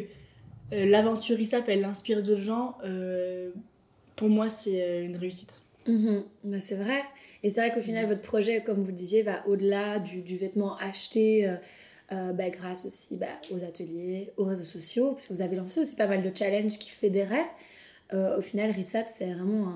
[0.71, 2.77] l'aventure ISAP, elle inspire d'autres gens,
[4.15, 5.61] pour moi, c'est une réussite.
[5.87, 6.23] Mhm.
[6.43, 7.01] Bah, c'est vrai.
[7.43, 11.47] Et c'est vrai qu'au final, votre projet, comme vous disiez, va au-delà du, vêtement acheté
[11.47, 11.55] euh,
[12.11, 15.81] euh, bah, grâce aussi bah, aux ateliers, aux réseaux sociaux, parce que vous avez lancé
[15.81, 17.47] aussi pas mal de challenges qui fédéraient.
[18.13, 19.73] Euh, au final, RISAP, c'était vraiment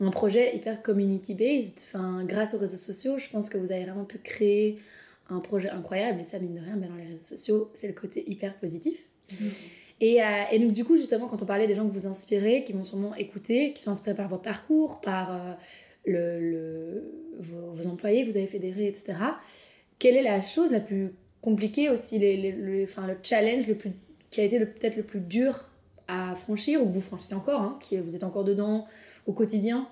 [0.00, 1.78] un, projet hyper community-based.
[1.82, 4.78] Enfin, grâce aux réseaux sociaux, je pense que vous avez vraiment pu créer
[5.30, 6.20] un projet incroyable.
[6.20, 8.98] Et ça, mine de rien, dans les réseaux sociaux, c'est le côté hyper positif.
[9.32, 9.50] Mhm.
[10.06, 10.20] Et,
[10.52, 12.84] et, donc, du coup, justement, quand on parlait des gens que vous inspirez, qui vont
[12.84, 15.56] sûrement écouter, qui sont inspirés par votre parcours, par
[16.04, 19.14] le, vos, employés que vous avez fédérés, etc.
[19.98, 23.92] Quelle est la chose la plus compliquée aussi, les, le, enfin, le challenge le plus,
[24.30, 25.70] qui a été peut-être le plus dur
[26.06, 28.86] à franchir, ou que vous franchissez encore, hein, qui, vous êtes encore dedans
[29.26, 29.88] au quotidien?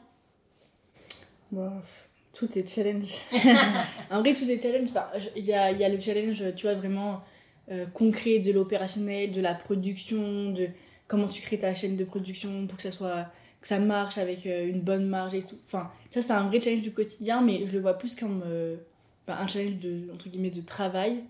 [2.34, 3.14] Tout est challenge.
[4.10, 4.90] en vrai, tout est challenge.
[5.36, 7.22] Il y, a, y, a, le challenge, tu vois, vraiment
[7.70, 10.66] euh, concret de l'opérationnel, de la production, de
[11.06, 13.26] comment tu crées ta chaîne de production pour que ça soit
[13.60, 15.56] que ça marche avec euh, une bonne marge et tout.
[15.66, 18.76] Enfin, ça, c'est un vrai challenge du quotidien, mais je le vois plus comme euh,
[19.28, 21.22] bah, un challenge de, entre guillemets, de travail.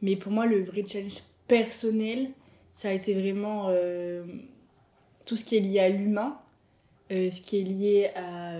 [0.00, 2.30] Mais pour moi, le vrai challenge personnel,
[2.72, 3.70] ça a été vraiment
[5.26, 6.38] tout ce qui est lié à l'humain,
[7.10, 8.58] ce qui est lié à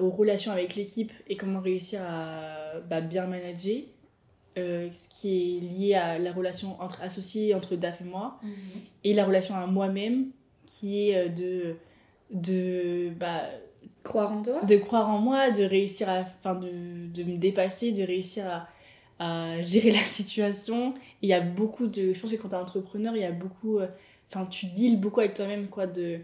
[0.00, 3.82] aux relations avec l'équipe et comment réussir à bah, bien manager.
[4.92, 8.50] Ce qui est lié à la relation entre associés, entre DAF et moi, Mhm.
[9.04, 10.26] et la relation à moi-même,
[10.66, 11.76] qui est de
[12.30, 13.44] de bah,
[14.04, 14.62] Croire en toi.
[14.62, 16.68] de croire en moi de réussir à enfin de,
[17.12, 18.68] de me dépasser de réussir à,
[19.18, 20.90] à gérer la situation.
[21.22, 23.32] Et il y a beaucoup de je pense que quand t'es entrepreneur il y a
[23.32, 23.88] beaucoup euh,
[24.28, 26.20] enfin tu deals beaucoup avec toi-même quoi de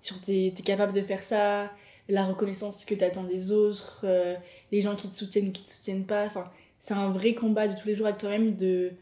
[0.00, 1.70] sur t'es t'es capable de faire ça
[2.08, 4.34] la reconnaissance que t'attends des autres euh,
[4.72, 6.44] les gens qui te soutiennent ou qui te soutiennent pas enfin
[6.84, 8.92] c'est un vrai combat de tous les jours avec toi-même de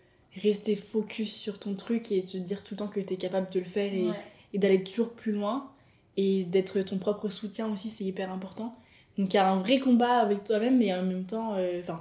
[0.41, 3.59] rester focus sur ton truc et te dire tout le temps que t'es capable de
[3.59, 4.15] le faire et, Ouais.
[4.55, 5.69] et d'aller toujours plus loin
[6.17, 8.77] et d'être ton propre soutien aussi c'est hyper important
[9.19, 12.01] donc il y a un vrai combat avec toi-même mais en même temps euh, enfin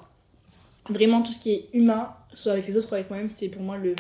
[0.90, 3.64] vraiment tout ce qui est humain soit avec les autres soit avec moi-même c'est pour
[3.64, 3.96] moi le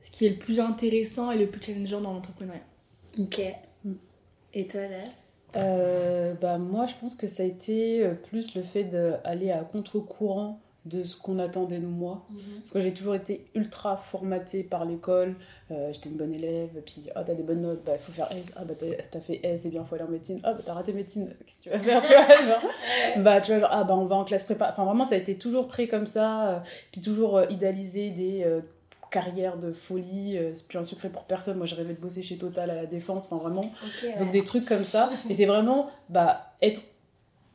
[0.00, 2.62] ce qui est le plus intéressant et le plus challengeant dans l'entrepreneuriat
[3.18, 3.40] Ok.
[4.54, 5.04] Et toi, là
[5.56, 9.64] Euh, bah, moi, je pense que ça a été euh, plus le fait d'aller à
[9.64, 12.26] contre-courant de ce qu'on attendait de moi.
[12.58, 15.36] Parce que j'ai toujours été ultra formatée par l'école.
[15.70, 16.70] Euh, J'étais une bonne élève.
[16.86, 18.52] Puis, ah, t'as des bonnes notes, bah, il faut faire S.
[18.56, 20.40] Ah, bah, t'as fait S, c'est bien, faut aller en médecine.
[20.42, 22.62] Ah, bah, t'as raté médecine, qu'est-ce que tu vas faire tu vois, genre,
[23.24, 24.70] Bah, tu vois, genre, ah, bah, on va en classe prépa.
[24.72, 26.48] Enfin, vraiment, ça a été toujours très comme ça.
[26.48, 26.58] euh,
[26.92, 28.60] puis, toujours euh, idéaliser des euh,
[29.10, 30.36] carrières de folie.
[30.38, 31.56] euh, c'est plus un secret pour personne.
[31.58, 33.26] Moi, je rêvais de bosser chez Total à la Défense.
[33.30, 33.70] Enfin, vraiment.
[34.18, 35.10] Donc des trucs comme ça.
[35.28, 36.80] Et c'est vraiment bah, être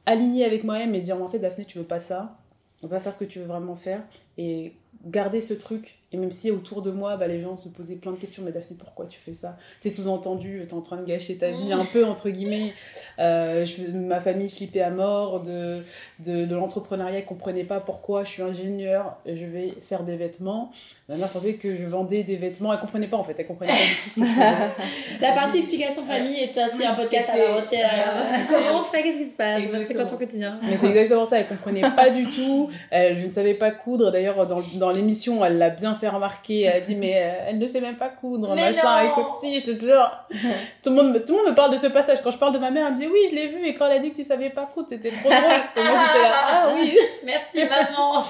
[0.06, 2.36] aligné avec moi-même et dire en fait Daphné tu veux pas ça,
[2.84, 4.02] on va faire ce que tu veux vraiment faire
[4.38, 4.74] et
[5.06, 6.00] garder ce truc.
[6.14, 8.52] Et même si autour de moi bah, les gens se posaient plein de questions, mais
[8.52, 9.58] Daphné pourquoi tu fais ça?
[9.82, 12.74] T'es sous-entendu, t'es en train de gâcher ta vie un peu entre guillemets.
[13.20, 15.82] Euh, je, ma famille flippait à mort de,
[16.26, 20.72] de, de l'entrepreneuriat, ils comprenaient pas pourquoi je suis ingénieur, je vais faire des vêtements.
[21.10, 23.72] Ma mère pensait que je vendais des vêtements, elle comprenait pas en fait, elle comprenait
[23.74, 23.78] pas
[24.22, 24.28] du tout.
[25.22, 28.24] La partie explication famille est aussi un podcast à part entière.
[28.50, 29.04] Comment on fait?
[29.04, 29.64] Qu'est-ce qui se passe?
[29.64, 30.06] C'est quoi Exactement.
[30.10, 30.60] ton quotidien?
[30.64, 32.70] Mais c'est exactement ça, elle comprenait pas du tout.
[32.92, 34.12] Elle- je ne savais pas coudre.
[34.12, 36.62] D'ailleurs, dans, dans l'émission, elle l'a bien fait remarquer.
[36.62, 39.04] Elle dit, mais euh, elle ne sait même pas coudre, Mais machin.
[39.04, 40.12] non Écoute, si, je te jure.
[40.84, 42.22] tout, le monde, me- tout le monde me parle de ce passage.
[42.24, 43.66] Quand je parle de ma mère, elle me dit, oui, je l'ai vu.
[43.68, 45.42] Et quand elle a dit que tu savais pas coudre, c'était trop drôle.
[45.76, 46.98] Et moi, j'étais là, ah oui.
[47.26, 48.24] Merci maman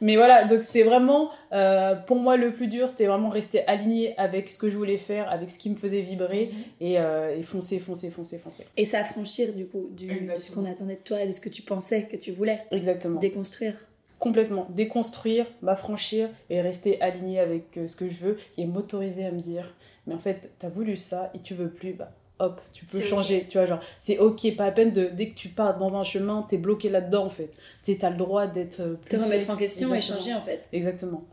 [0.00, 4.14] Mais voilà, donc c'était vraiment, euh, pour moi, le plus dur, c'était vraiment rester aligné
[4.18, 6.50] avec ce que je voulais faire, avec ce qui me faisait vibrer.
[6.80, 8.66] Et, euh, et foncer, foncer, foncer, foncer.
[8.76, 11.48] Et s'affranchir du coup du, de ce qu'on attendait de toi et de ce que
[11.48, 12.62] tu pensais que tu voulais.
[12.72, 13.20] Exactement.
[13.20, 13.74] Déconstruire.
[14.22, 19.32] Complètement déconstruire, m'affranchir et rester aligné avec euh, ce que je veux et m'autoriser à
[19.32, 19.74] me dire
[20.06, 23.46] mais en fait t'as voulu ça et tu veux plus bah hop tu peux changer.
[23.48, 26.04] tu vois genre c'est ok pas à peine de dès que tu pars dans un
[26.04, 27.50] chemin t'es bloqué là-dedans en fait.
[27.84, 30.62] Tu t'as le droit d'être euh, Te remettre en question et changer en fait.
[30.72, 31.24] exactement.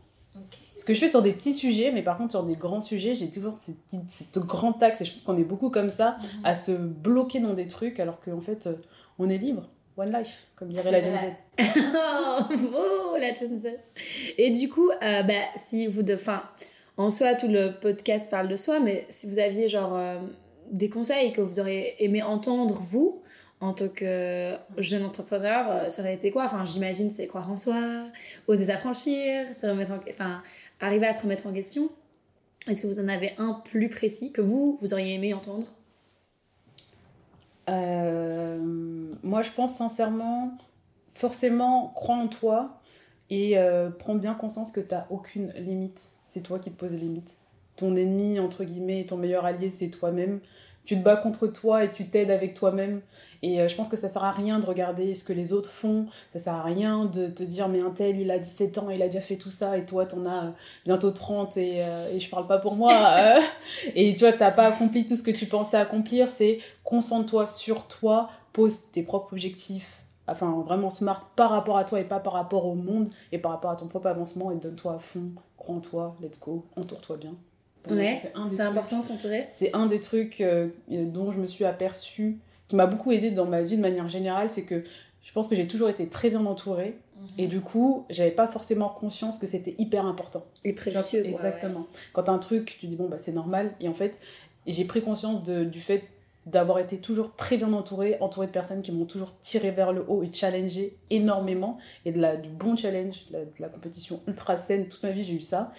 [0.76, 3.14] Ce que je fais sur des petits sujets mais par contre sur des grands sujets
[3.14, 3.76] j'ai toujours cette,
[4.08, 6.28] cette grand axe et je pense qu'on est beaucoup comme ça Mhm.
[6.44, 8.74] à se bloquer dans des trucs alors qu'en fait euh,
[9.18, 11.12] on est libre one life comme dirait la Gen.
[11.12, 11.58] Z
[12.74, 13.66] oh, la Gen Z.
[14.38, 16.42] Et du coup, euh, bah, si vous de, enfin,
[16.96, 20.18] en soi, tout le podcast parle de soi, mais si vous aviez genre euh,
[20.70, 23.22] des conseils que vous auriez aimé entendre vous
[23.60, 26.44] en tant que jeune entrepreneur, euh, ça aurait été quoi?
[26.44, 28.06] Enfin, j'imagine c'est croire en soi,
[28.48, 30.42] oser s'affranchir, se remettre en, enfin,
[30.80, 31.90] arriver à se remettre en question.
[32.68, 35.66] Est-ce que vous en avez un plus précis que vous vous auriez aimé entendre?
[35.66, 35.79] Euh,
[37.70, 40.56] moi, je pense sincèrement,
[41.12, 42.80] forcément, crois en toi
[43.30, 46.10] et euh, prends bien conscience que tu n'as aucune limite.
[46.26, 47.36] C'est toi qui te poses les limites.
[47.76, 50.40] Ton ennemi, entre guillemets, ton meilleur allié, c'est toi-même.
[50.84, 53.00] Tu te bats contre toi et tu t'aides avec toi-même.
[53.42, 55.70] Et euh, je pense que ça sert à rien de regarder ce que les autres
[55.70, 56.06] font.
[56.32, 59.02] Ça sert à rien de te dire, mais un tel, il a 17 ans, il
[59.02, 60.50] a déjà fait tout ça, et toi, t'en as euh,
[60.84, 62.92] bientôt 30, et, euh, et je parle pas pour moi.
[63.18, 63.40] euh,
[63.94, 66.28] et tu vois, t'as pas accompli tout ce que tu pensais accomplir.
[66.28, 72.00] C'est concentre-toi sur toi, pose tes propres objectifs, enfin vraiment smart par rapport à toi
[72.00, 74.94] et pas par rapport au monde et par rapport à ton propre avancement et donne-toi
[74.94, 77.34] à fond, crois en toi, let's go, entoure-toi bien.
[77.88, 79.46] Ouais, c'est important s'entourer.
[79.52, 82.38] C'est un des trucs euh, dont je me suis aperçue,
[82.68, 84.84] qui m'a beaucoup aidé dans ma vie de manière générale, c'est que
[85.22, 86.96] je pense que j'ai toujours été très bien entourée
[87.36, 90.42] et du coup, j'avais pas forcément conscience que c'était hyper important.
[90.64, 91.22] Et précieux.
[91.22, 91.86] Genre, exactement.
[92.12, 94.18] Quand un truc, tu dis bon bah c'est normal et en fait
[94.66, 96.04] j'ai pris conscience de, du fait
[96.46, 100.04] d'avoir été toujours très bien entourée, entourée de personnes qui m'ont toujours tiré vers le
[100.08, 101.78] haut et challengé énormément.
[102.04, 105.34] Et de la, du bon challenge, de la, compétition ultra saine, toute ma vie j'ai
[105.34, 105.72] eu ça.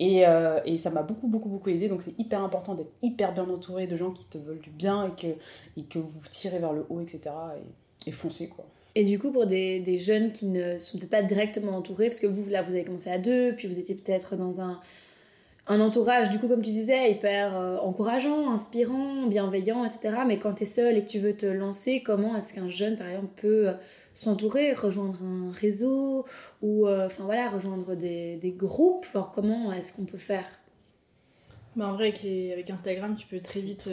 [0.00, 1.88] Et, euh, et ça m'a beaucoup, beaucoup, beaucoup aidé.
[1.88, 5.06] Donc c'est hyper important d'être hyper bien entouré de gens qui te veulent du bien
[5.06, 5.28] et que,
[5.76, 7.20] et que vous tirez vers le haut, etc.
[8.06, 8.64] Et, et foncez quoi.
[8.94, 12.18] Et du coup, pour des, des jeunes qui ne sont peut-être pas directement entourés, parce
[12.18, 14.80] que vous, là, vous avez commencé à deux, puis vous étiez peut-être dans un,
[15.70, 20.20] un entourage, du coup, comme tu disais, hyper euh, encourageant, inspirant, bienveillant, etc.
[20.26, 22.96] Mais quand tu es seul et que tu veux te lancer, comment est-ce qu'un jeune,
[22.96, 23.74] par exemple, peut euh,
[24.14, 26.24] s'entourer, rejoindre un réseau
[26.62, 29.06] ou, euh, enfin voilà, rejoindre des, groupes?
[29.34, 30.46] Comment est-ce qu'on peut faire?
[31.76, 32.14] Bah, En vrai,
[32.52, 33.90] avec, Instagram, tu peux très vite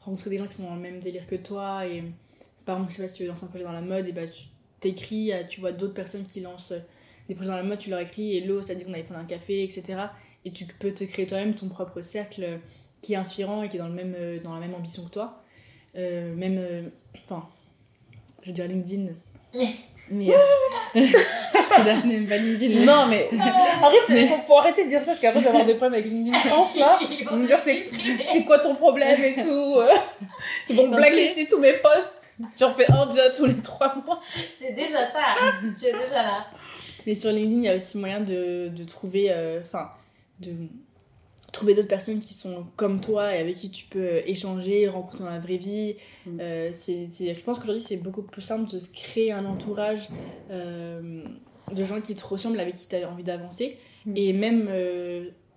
[0.00, 1.86] rencontrer des gens qui sont dans le même délire que toi.
[1.86, 2.04] Et
[2.64, 4.12] par exemple, je sais pas si tu veux lancer un projet dans la mode, et
[4.12, 4.44] bah, tu
[4.80, 6.72] t'écris, tu vois d'autres personnes qui lancent
[7.28, 9.26] des projets dans la mode, tu leur écris, hello, ça dit qu'on allait prendre un
[9.26, 10.06] café, etc
[10.46, 12.60] et tu peux te créer toi-même ton propre cercle
[13.02, 15.10] qui est inspirant et qui est dans, le même, euh, dans la même ambition que
[15.10, 15.42] toi.
[15.96, 16.82] Euh, même, euh,
[17.24, 17.48] enfin,
[18.42, 19.08] je veux dire LinkedIn.
[20.10, 20.26] mais.
[20.94, 22.84] tu Daphne n'aime pas LinkedIn.
[22.84, 23.28] Non, mais.
[23.82, 24.28] Arrête, mais...
[24.46, 26.78] Faut, arrêter de dire ça parce qu'après, je vais avoir des problèmes avec LinkedIn France
[26.78, 27.00] là.
[27.10, 29.80] Ils vont me dire c'est quoi ton problème et tout.
[30.68, 32.12] Ils vont blacklister tous mes posts.
[32.60, 34.20] J'en fais un déjà tous les trois mois.
[34.56, 35.34] C'est déjà ça.
[35.60, 36.46] tu es déjà là.
[37.04, 39.34] Mais sur LinkedIn, il y a aussi moyen de, de trouver.
[39.64, 39.90] Enfin
[40.40, 40.68] de
[41.52, 45.24] trouver d'autres personnes qui sont comme toi et avec qui tu peux euh, échanger, rencontrer
[45.24, 45.96] dans la vraie vie.
[46.26, 46.38] Mm.
[46.40, 50.08] Euh, c'est, je pense qu'aujourd'hui, c'est beaucoup plus simple de se créer un entourage
[50.50, 51.22] euh,
[51.72, 53.78] de gens qui te ressemblent, avec qui tu as envie d'avancer.
[54.04, 54.12] Mm.
[54.16, 54.70] Et même,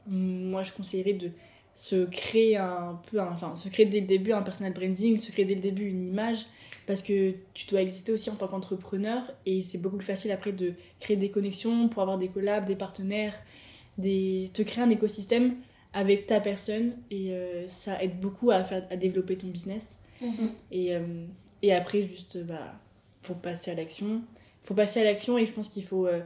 [0.08, 1.32] moi, je conseillerais de
[1.74, 5.46] se créer un peu, enfin, se créer dès le début un personal branding, se créer
[5.46, 6.46] dès le début une image,
[6.88, 10.52] parce que tu dois exister aussi en tant qu'entrepreneur et c'est beaucoup plus facile après
[10.52, 13.36] de créer des connexions pour avoir des collabs, des partenaires
[14.00, 15.56] des, te créer un écosystème
[15.94, 20.00] avec ta personne et euh, ça aide beaucoup à, faire, à développer ton business.
[20.22, 20.52] Mhm.
[20.72, 21.26] Et, euh,
[21.62, 22.80] et, après, juste, bah,
[23.22, 24.22] faut passer à l'action.
[24.64, 26.22] faut passer à l'action et je pense qu'il faut, euh,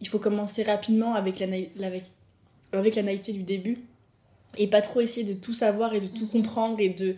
[0.00, 1.46] il faut commencer rapidement avec la,
[1.86, 2.04] avec,
[2.72, 3.78] avec la naïveté du début
[4.56, 6.30] et pas trop essayer de tout savoir et de tout mhm.
[6.30, 7.16] comprendre et de,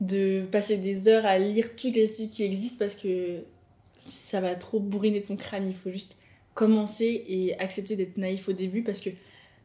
[0.00, 3.42] de passer des heures à lire toutes les études qui existent parce que
[3.98, 5.68] ça va trop bourriner ton crâne.
[5.68, 6.16] Il faut juste
[6.54, 9.10] commencer et accepter d'être naïf au début parce que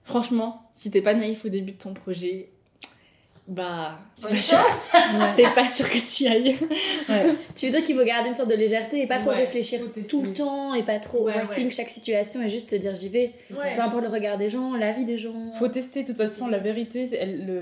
[0.04, 2.50] Franchement, si t'es pas naïf au début de ton projet,
[3.46, 5.54] bah c'est pas, sûr...
[5.54, 6.56] pas sûr que tu y ailles.
[7.56, 10.22] Tu veux dire qu'il faut garder une sorte de légèreté et pas trop réfléchir tout
[10.22, 13.34] le temps et pas trop ouais, chaque situation et juste te dire j'y vais.
[13.50, 15.52] Peu importe le regard des gens, la vie des gens.
[15.60, 17.06] Faut tester de toute façon la vérité,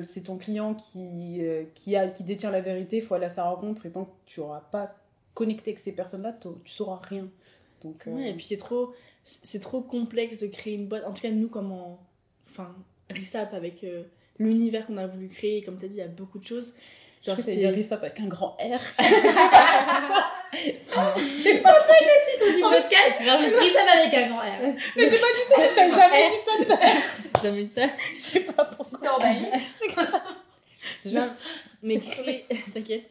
[0.03, 3.29] c'est ton client qui, euh, qui, a, qui détient la vérité, il faut aller à
[3.29, 4.93] sa rencontre et tant que tu auras pas
[5.33, 7.27] connecté avec ces personnes-là, tu sauras rien.
[7.83, 11.05] Donc, euh, et puis c'est trop, c'est trop complexe de créer une boîte.
[11.07, 11.71] En tout cas, nous, comme
[12.51, 12.73] enfin,
[13.09, 14.03] RISAP avec euh,
[14.39, 15.63] l'univers qu'on a voulu créer.
[15.63, 16.73] Comme tu as dit, il y a beaucoup de choses.
[17.25, 18.59] Genre, c'est dire RISAP avec un grand R.
[21.17, 23.19] Je sais pas le titre du podcast.
[23.19, 24.59] RISAP avec un grand R.
[24.97, 26.51] Mais j'ai pas du tout, t'as jamais dit ça.
[27.43, 27.87] jamais ça.
[28.13, 28.99] Je sais pas pourquoi.
[29.01, 29.47] C'est emballé.
[31.83, 33.09] Mais créer, t'inquiète.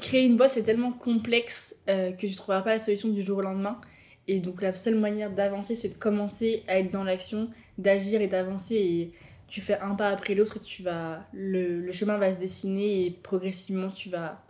[0.00, 3.38] Créer une boîte, c'est tellement complexe euh, que tu trouveras pas la solution du jour
[3.38, 3.78] au lendemain.
[4.26, 8.26] Et donc la seule manière d'avancer, c'est de commencer à être dans l'action, d'agir et
[8.26, 8.74] d'avancer.
[8.74, 9.12] Et
[9.48, 13.06] tu fais un pas après l'autre et tu vas, le, le, chemin va se dessiner
[13.06, 14.42] et progressivement tu vas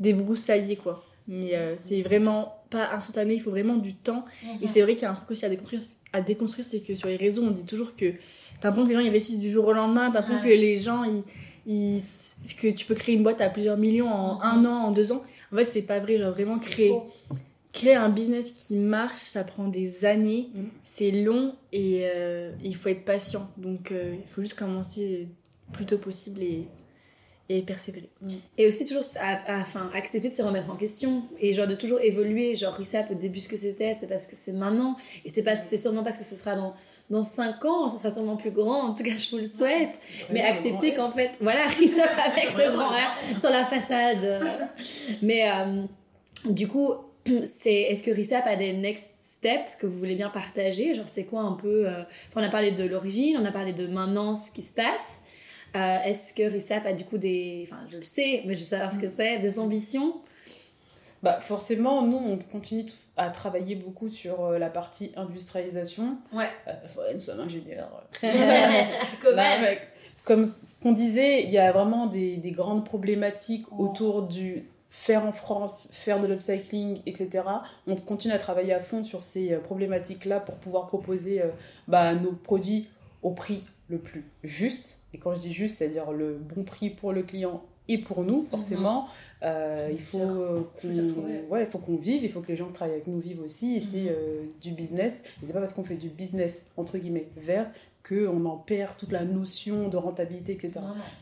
[0.00, 1.04] débroussailler quoi.
[1.28, 4.24] Mais euh, c'est vraiment pas instantané, il faut vraiment du temps.
[4.44, 4.62] Mhm.
[4.62, 6.94] Et c'est vrai qu'il y a un truc aussi à déconstruire, à déconstruire c'est que
[6.94, 8.12] sur les réseaux, on dit toujours que
[8.60, 11.02] t'as l'impression que les gens investissent du jour au lendemain, t'as l'impression que les gens,
[11.04, 11.22] ils,
[11.66, 12.02] ils,
[12.60, 15.22] que tu peux créer une boîte à plusieurs millions en un an, en deux ans.
[15.52, 16.92] En fait, c'est pas vrai, genre vraiment créer
[17.76, 20.64] créer un business qui marche, ça prend des années, mm.
[20.82, 23.48] c'est long et euh, il faut être patient.
[23.58, 25.28] Donc euh, il faut juste commencer
[25.68, 26.66] le plus tôt possible et,
[27.50, 28.08] et persévérer.
[28.22, 28.28] Mm.
[28.56, 29.04] Et aussi toujours
[29.48, 32.56] enfin, accepter de se remettre en question et genre de toujours évoluer.
[32.56, 35.54] Genre RISAP au début ce que c'était, c'est parce que c'est maintenant et c'est pas
[35.54, 36.74] c'est sûrement parce que ce sera dans
[37.08, 39.96] dans 5 ans, ce sera sûrement plus grand, en tout cas je vous le souhaite,
[40.32, 44.42] mais accepter qu'en fait, voilà, RISAP avec le grand R sur la façade.
[45.22, 45.84] Mais euh,
[46.50, 46.90] du coup,
[47.44, 50.94] c'est est-ce que RISAP a des next steps que vous voulez bien partager?
[50.94, 51.88] Genre, c'est quoi un peu.
[51.88, 52.02] Euh,
[52.34, 54.86] on a parlé de l'origine, on a parlé de maintenant ce qui se passe.
[55.74, 57.66] Euh, est-ce que RISAP a du coup des.
[57.66, 60.14] Enfin, je le sais, mais je veux savoir ce que c'est, des ambitions?
[61.22, 62.84] Bah forcément, nous, on continue
[63.16, 66.18] à travailler beaucoup sur euh, la partie industrialisation.
[66.32, 66.48] Ouais.
[67.14, 68.06] nous sommes ingénieurs.
[70.24, 73.84] comme ce qu'on disait, il y a vraiment des, des grandes problématiques oh.
[73.84, 77.44] autour du faire en France, faire de l'upcycling, etc.
[77.86, 81.48] On continue à travailler à fond sur ces euh, problématiques-là pour pouvoir proposer euh,
[81.88, 82.88] bah, nos produits
[83.22, 84.98] au prix le plus juste.
[85.14, 88.46] Et quand je dis juste, c'est-à-dire le bon prix pour le client et pour nous,
[88.50, 89.06] forcément.
[89.44, 90.88] Euh, il faut euh, qu'on
[91.52, 93.42] ouais, il faut qu'on vive, il faut que les gens qui travaillent avec nous vivent
[93.42, 93.76] aussi.
[93.76, 94.08] Et c'est Mhm.
[94.10, 95.22] euh, du business.
[95.42, 97.70] Et c'est pas parce qu'on fait du business, entre guillemets, vert,
[98.06, 100.72] qu'on en perd toute la notion de rentabilité, etc.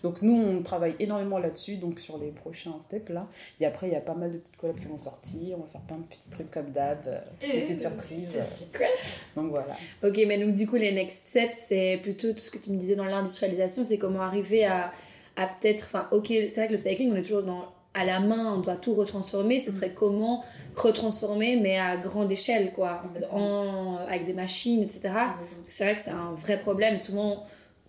[0.03, 3.29] Donc nous, on travaille énormément là-dessus, donc sur les prochains steps là.
[3.61, 5.57] Et après, il y a pas mal de petites collabs qui vont sortir.
[5.59, 8.31] On va faire plein de petits trucs comme d'hab, euh, des petites surprises.
[8.33, 8.91] C'est secret.
[9.37, 9.77] Donc voilà.
[10.03, 12.77] Ok, mais donc du coup, les next steps, c'est plutôt tout ce que tu me
[12.77, 14.93] disais dans l'industrialisation, c'est comment arriver à,
[15.37, 15.85] à peut-être.
[15.87, 18.59] Enfin, ok, c'est vrai que le cycling, on est toujours dans, à la main, on
[18.61, 19.61] doit tout retransformer.
[19.61, 20.43] Ce serait comment
[20.77, 25.15] retransformer, mais à grande échelle, quoi, en, avec des machines, etc.
[25.65, 26.99] C'est vrai que c'est un vrai problème.
[26.99, 27.45] Souvent,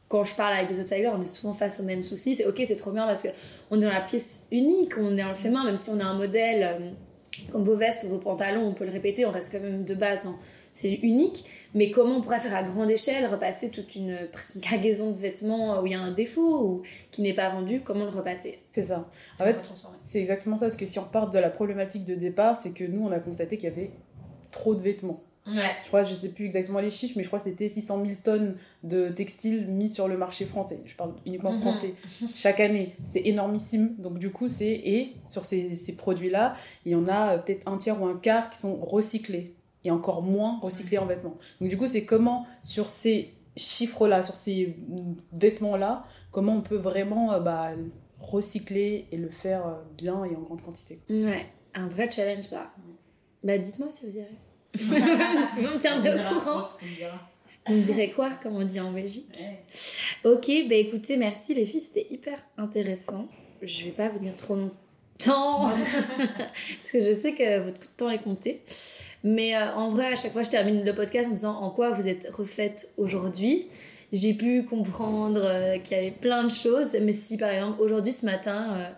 [0.07, 2.35] quand je parle avec des upsiders, on est souvent face au même souci.
[2.35, 3.29] C'est ok, c'est trop bien parce que
[3.71, 5.99] on est dans la pièce unique, on est dans le fait main, même si on
[5.99, 6.89] a un modèle euh,
[7.51, 9.95] comme vos vestes ou vos pantalons, on peut le répéter, on reste quand même de
[9.95, 10.19] base.
[10.23, 10.35] dans-
[10.73, 11.45] C'est unique,
[11.75, 14.17] mais comment on pourrait faire à grande échelle, repasser toute une,
[14.61, 18.05] cargaison de vêtements où il y a un défaut ou qui n'est pas vendu, comment
[18.05, 18.59] le repasser?
[18.71, 19.07] C'est ça.
[19.39, 19.57] En fait,
[20.01, 20.65] c'est exactement ça.
[20.67, 23.19] Parce que si on part de la problématique de départ, c'est que nous, on a
[23.19, 23.91] constaté qu'il y avait
[24.51, 25.19] trop de vêtements.
[25.47, 25.61] Ouais.
[25.83, 28.17] Je crois, je sais plus exactement les chiffres, mais je crois que c'était 600 000
[28.23, 30.79] tonnes de textiles mis sur le marché français.
[30.85, 31.61] Je parle uniquement Mhm.
[31.61, 31.93] français.
[32.35, 33.95] Chaque année, c'est énormissime.
[33.99, 36.55] Donc du coup, c'est et sur ces, ces produits-là,
[36.85, 39.54] il y en a euh, peut-être un tiers ou un quart qui sont recyclés
[39.85, 41.37] et encore moins recyclés en vêtements.
[41.61, 44.75] Donc du coup, c'est comment sur ces chiffres-là, sur ces
[45.31, 47.71] vêtements-là, comment on peut vraiment euh, bah,
[48.19, 50.99] recycler et le faire euh, bien et en grande quantité.
[51.09, 52.71] Ouais, un vrai challenge ça.
[53.43, 54.35] Bah dites-moi si vous y arrivez.
[54.75, 56.67] vous me tiendrez au courant.
[56.81, 57.29] On dira.
[57.67, 59.31] Vous me direz quoi, comme on dit en Belgique
[60.23, 63.27] Ok, bah écoutez, merci les filles, c'était hyper intéressant.
[63.61, 64.75] Je vais pas vous dire trop longtemps,
[65.23, 68.61] parce que je sais que votre temps est compté.
[69.23, 71.91] Mais euh, en vrai, à chaque fois, je termine le podcast en disant en quoi
[71.91, 73.67] vous êtes refaite aujourd'hui?
[74.11, 78.13] J'ai pu comprendre euh, qu'il y avait plein de choses, mais si par exemple aujourd'hui,
[78.13, 78.89] ce matin, euh,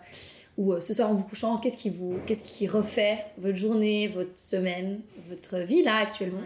[0.58, 4.38] ou ce soir en vous couchant, qu'est-ce qui vous, qu'est-ce qui refait votre journée, votre
[4.38, 6.42] semaine, votre vie là actuellement?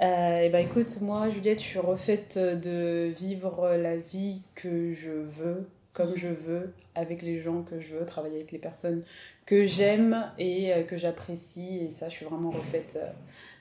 [0.00, 5.10] Euh, et bah écoute, moi Juliette, je suis refaite de vivre la vie que je
[5.10, 9.02] veux, comme je veux, avec les gens que je veux, travailler avec les personnes
[9.46, 11.78] que j'aime et euh, que j'apprécie.
[11.78, 13.10] Et ça, je suis vraiment refaite euh,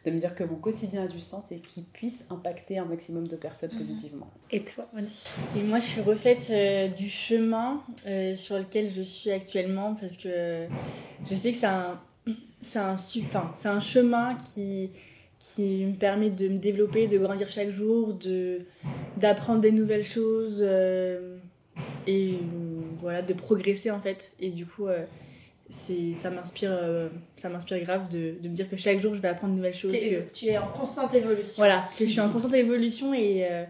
[0.05, 3.27] de me dire que mon quotidien a du sens et qu'il puisse impacter un maximum
[3.27, 4.29] de personnes positivement.
[4.49, 5.07] Et toi, Mona
[5.55, 10.17] Et moi, je suis refaite euh, du chemin euh, sur lequel je suis actuellement parce
[10.17, 10.65] que
[11.29, 11.99] je sais que c'est un,
[12.61, 14.89] c'est un, c'est un chemin qui,
[15.37, 18.61] qui me permet de me développer, de grandir chaque jour, de,
[19.17, 21.30] d'apprendre des nouvelles choses euh,
[22.07, 22.37] et
[22.97, 24.31] voilà, de progresser en fait.
[24.39, 25.05] Et du coup, euh,
[25.69, 29.21] c'est, ça, m'inspire, euh, ça m'inspire grave de, de me dire que chaque jour, je
[29.21, 29.93] vais apprendre de nouvelles choses.
[29.93, 31.55] que- Tu es en constante évolution.
[31.57, 33.63] voilà, que je suis en constante évolution et, euh,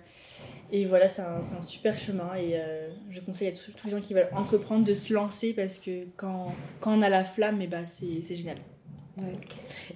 [0.71, 3.91] et voilà, c'est un, un super chemin et euh, je conseille à tous, tous les
[3.91, 7.61] gens qui veulent entreprendre de se lancer parce que quand, quand on a la flamme,
[7.61, 8.35] et bah, c'est c'est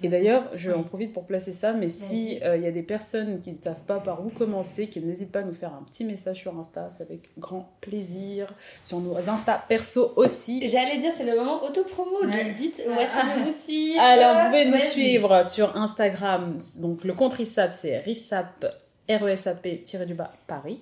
[0.03, 3.39] Et d'ailleurs, je en profite pour placer ça, mais si il y a des personnes
[3.39, 6.03] qui ne savent pas par où commencer, qui n'hésitent pas à nous faire un petit
[6.03, 8.53] message sur Insta, c'est avec grand plaisir.
[8.83, 10.67] Sur nos Insta perso aussi.
[10.67, 12.25] J'allais dire, c'est le moment autopromo.
[12.25, 12.45] Ouais.
[12.45, 14.01] Donc dites où est-ce qu'on peut vous suivre.
[14.01, 16.57] Alors, vous pouvez nous suivre sur Instagram.
[16.79, 18.65] Donc, le compte RISAP, c'est RISAP,
[19.09, 20.81] R-E-S-A-P, tiré du bas, Paris.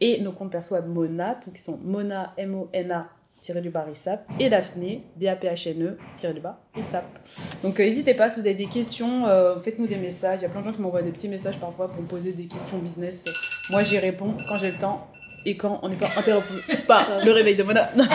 [0.00, 3.08] Et nos comptes perso à Mona, qui sont Mona, M-O-N-A,
[3.46, 4.26] tiré du bas, RISAP.
[4.40, 7.04] Et Daphné, D-A-P-H-N-E, tiré du bas, RISAP.
[7.62, 10.40] Donc, euh, n'hésitez pas, si vous avez des questions, euh, faites-nous des messages.
[10.40, 12.32] Il y a plein de gens qui m'envoient des petits messages parfois pour me poser
[12.32, 13.24] des questions business.
[13.70, 15.06] Moi, j'y réponds quand j'ai le temps.
[15.48, 16.54] Et quand on n'est pas interrompu
[16.88, 17.88] par le réveil de Mona.
[17.96, 18.04] Non,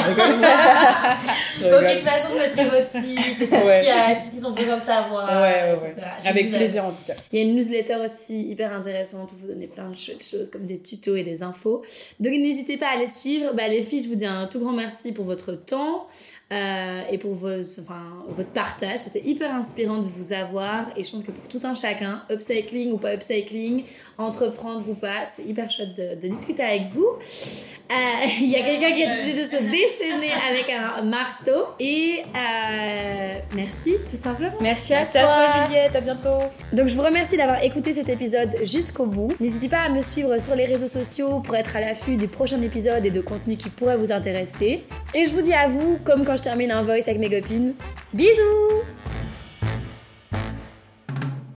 [1.61, 3.59] Ok, de toute façon, je mettrai votre site tout Ouais.
[3.59, 5.41] ce qu'il y a, tout ce qu'ils ont besoin de savoir.
[5.41, 6.07] Ouais, ouais, etc.
[6.25, 7.13] Avec plaisir en tout cas.
[7.31, 10.49] Il y a une newsletter aussi hyper intéressante où vous donnez plein de chouettes choses
[10.51, 11.83] comme des tutos et des infos.
[12.19, 13.53] Donc n'hésitez pas à les suivre.
[13.53, 16.07] Bah, les filles, je vous dis un tout grand merci pour votre temps
[16.51, 18.99] euh, et pour vos, enfin, votre partage.
[18.99, 22.91] C'était hyper inspirant de vous avoir et je pense que pour tout un chacun, upcycling
[22.91, 23.83] ou pas upcycling,
[24.17, 27.07] entreprendre ou pas, c'est hyper chouette de, de discuter avec vous.
[27.91, 32.21] Euh, Il y a quelqu'un qui a décidé de se déchaîner avec un marteau et
[32.35, 34.55] euh, merci tout simplement.
[34.61, 35.95] Merci à Merci à toi, Juliette.
[35.95, 36.39] À bientôt.
[36.73, 39.33] Donc je vous remercie d'avoir écouté cet épisode jusqu'au bout.
[39.39, 42.61] N'hésitez pas à me suivre sur les réseaux sociaux pour être à l'affût des prochains
[42.61, 44.83] épisodes et de contenus qui pourraient vous intéresser.
[45.13, 47.75] Et je vous dis à vous, comme quand je termine un voice avec mes copines.
[48.13, 48.81] Bisous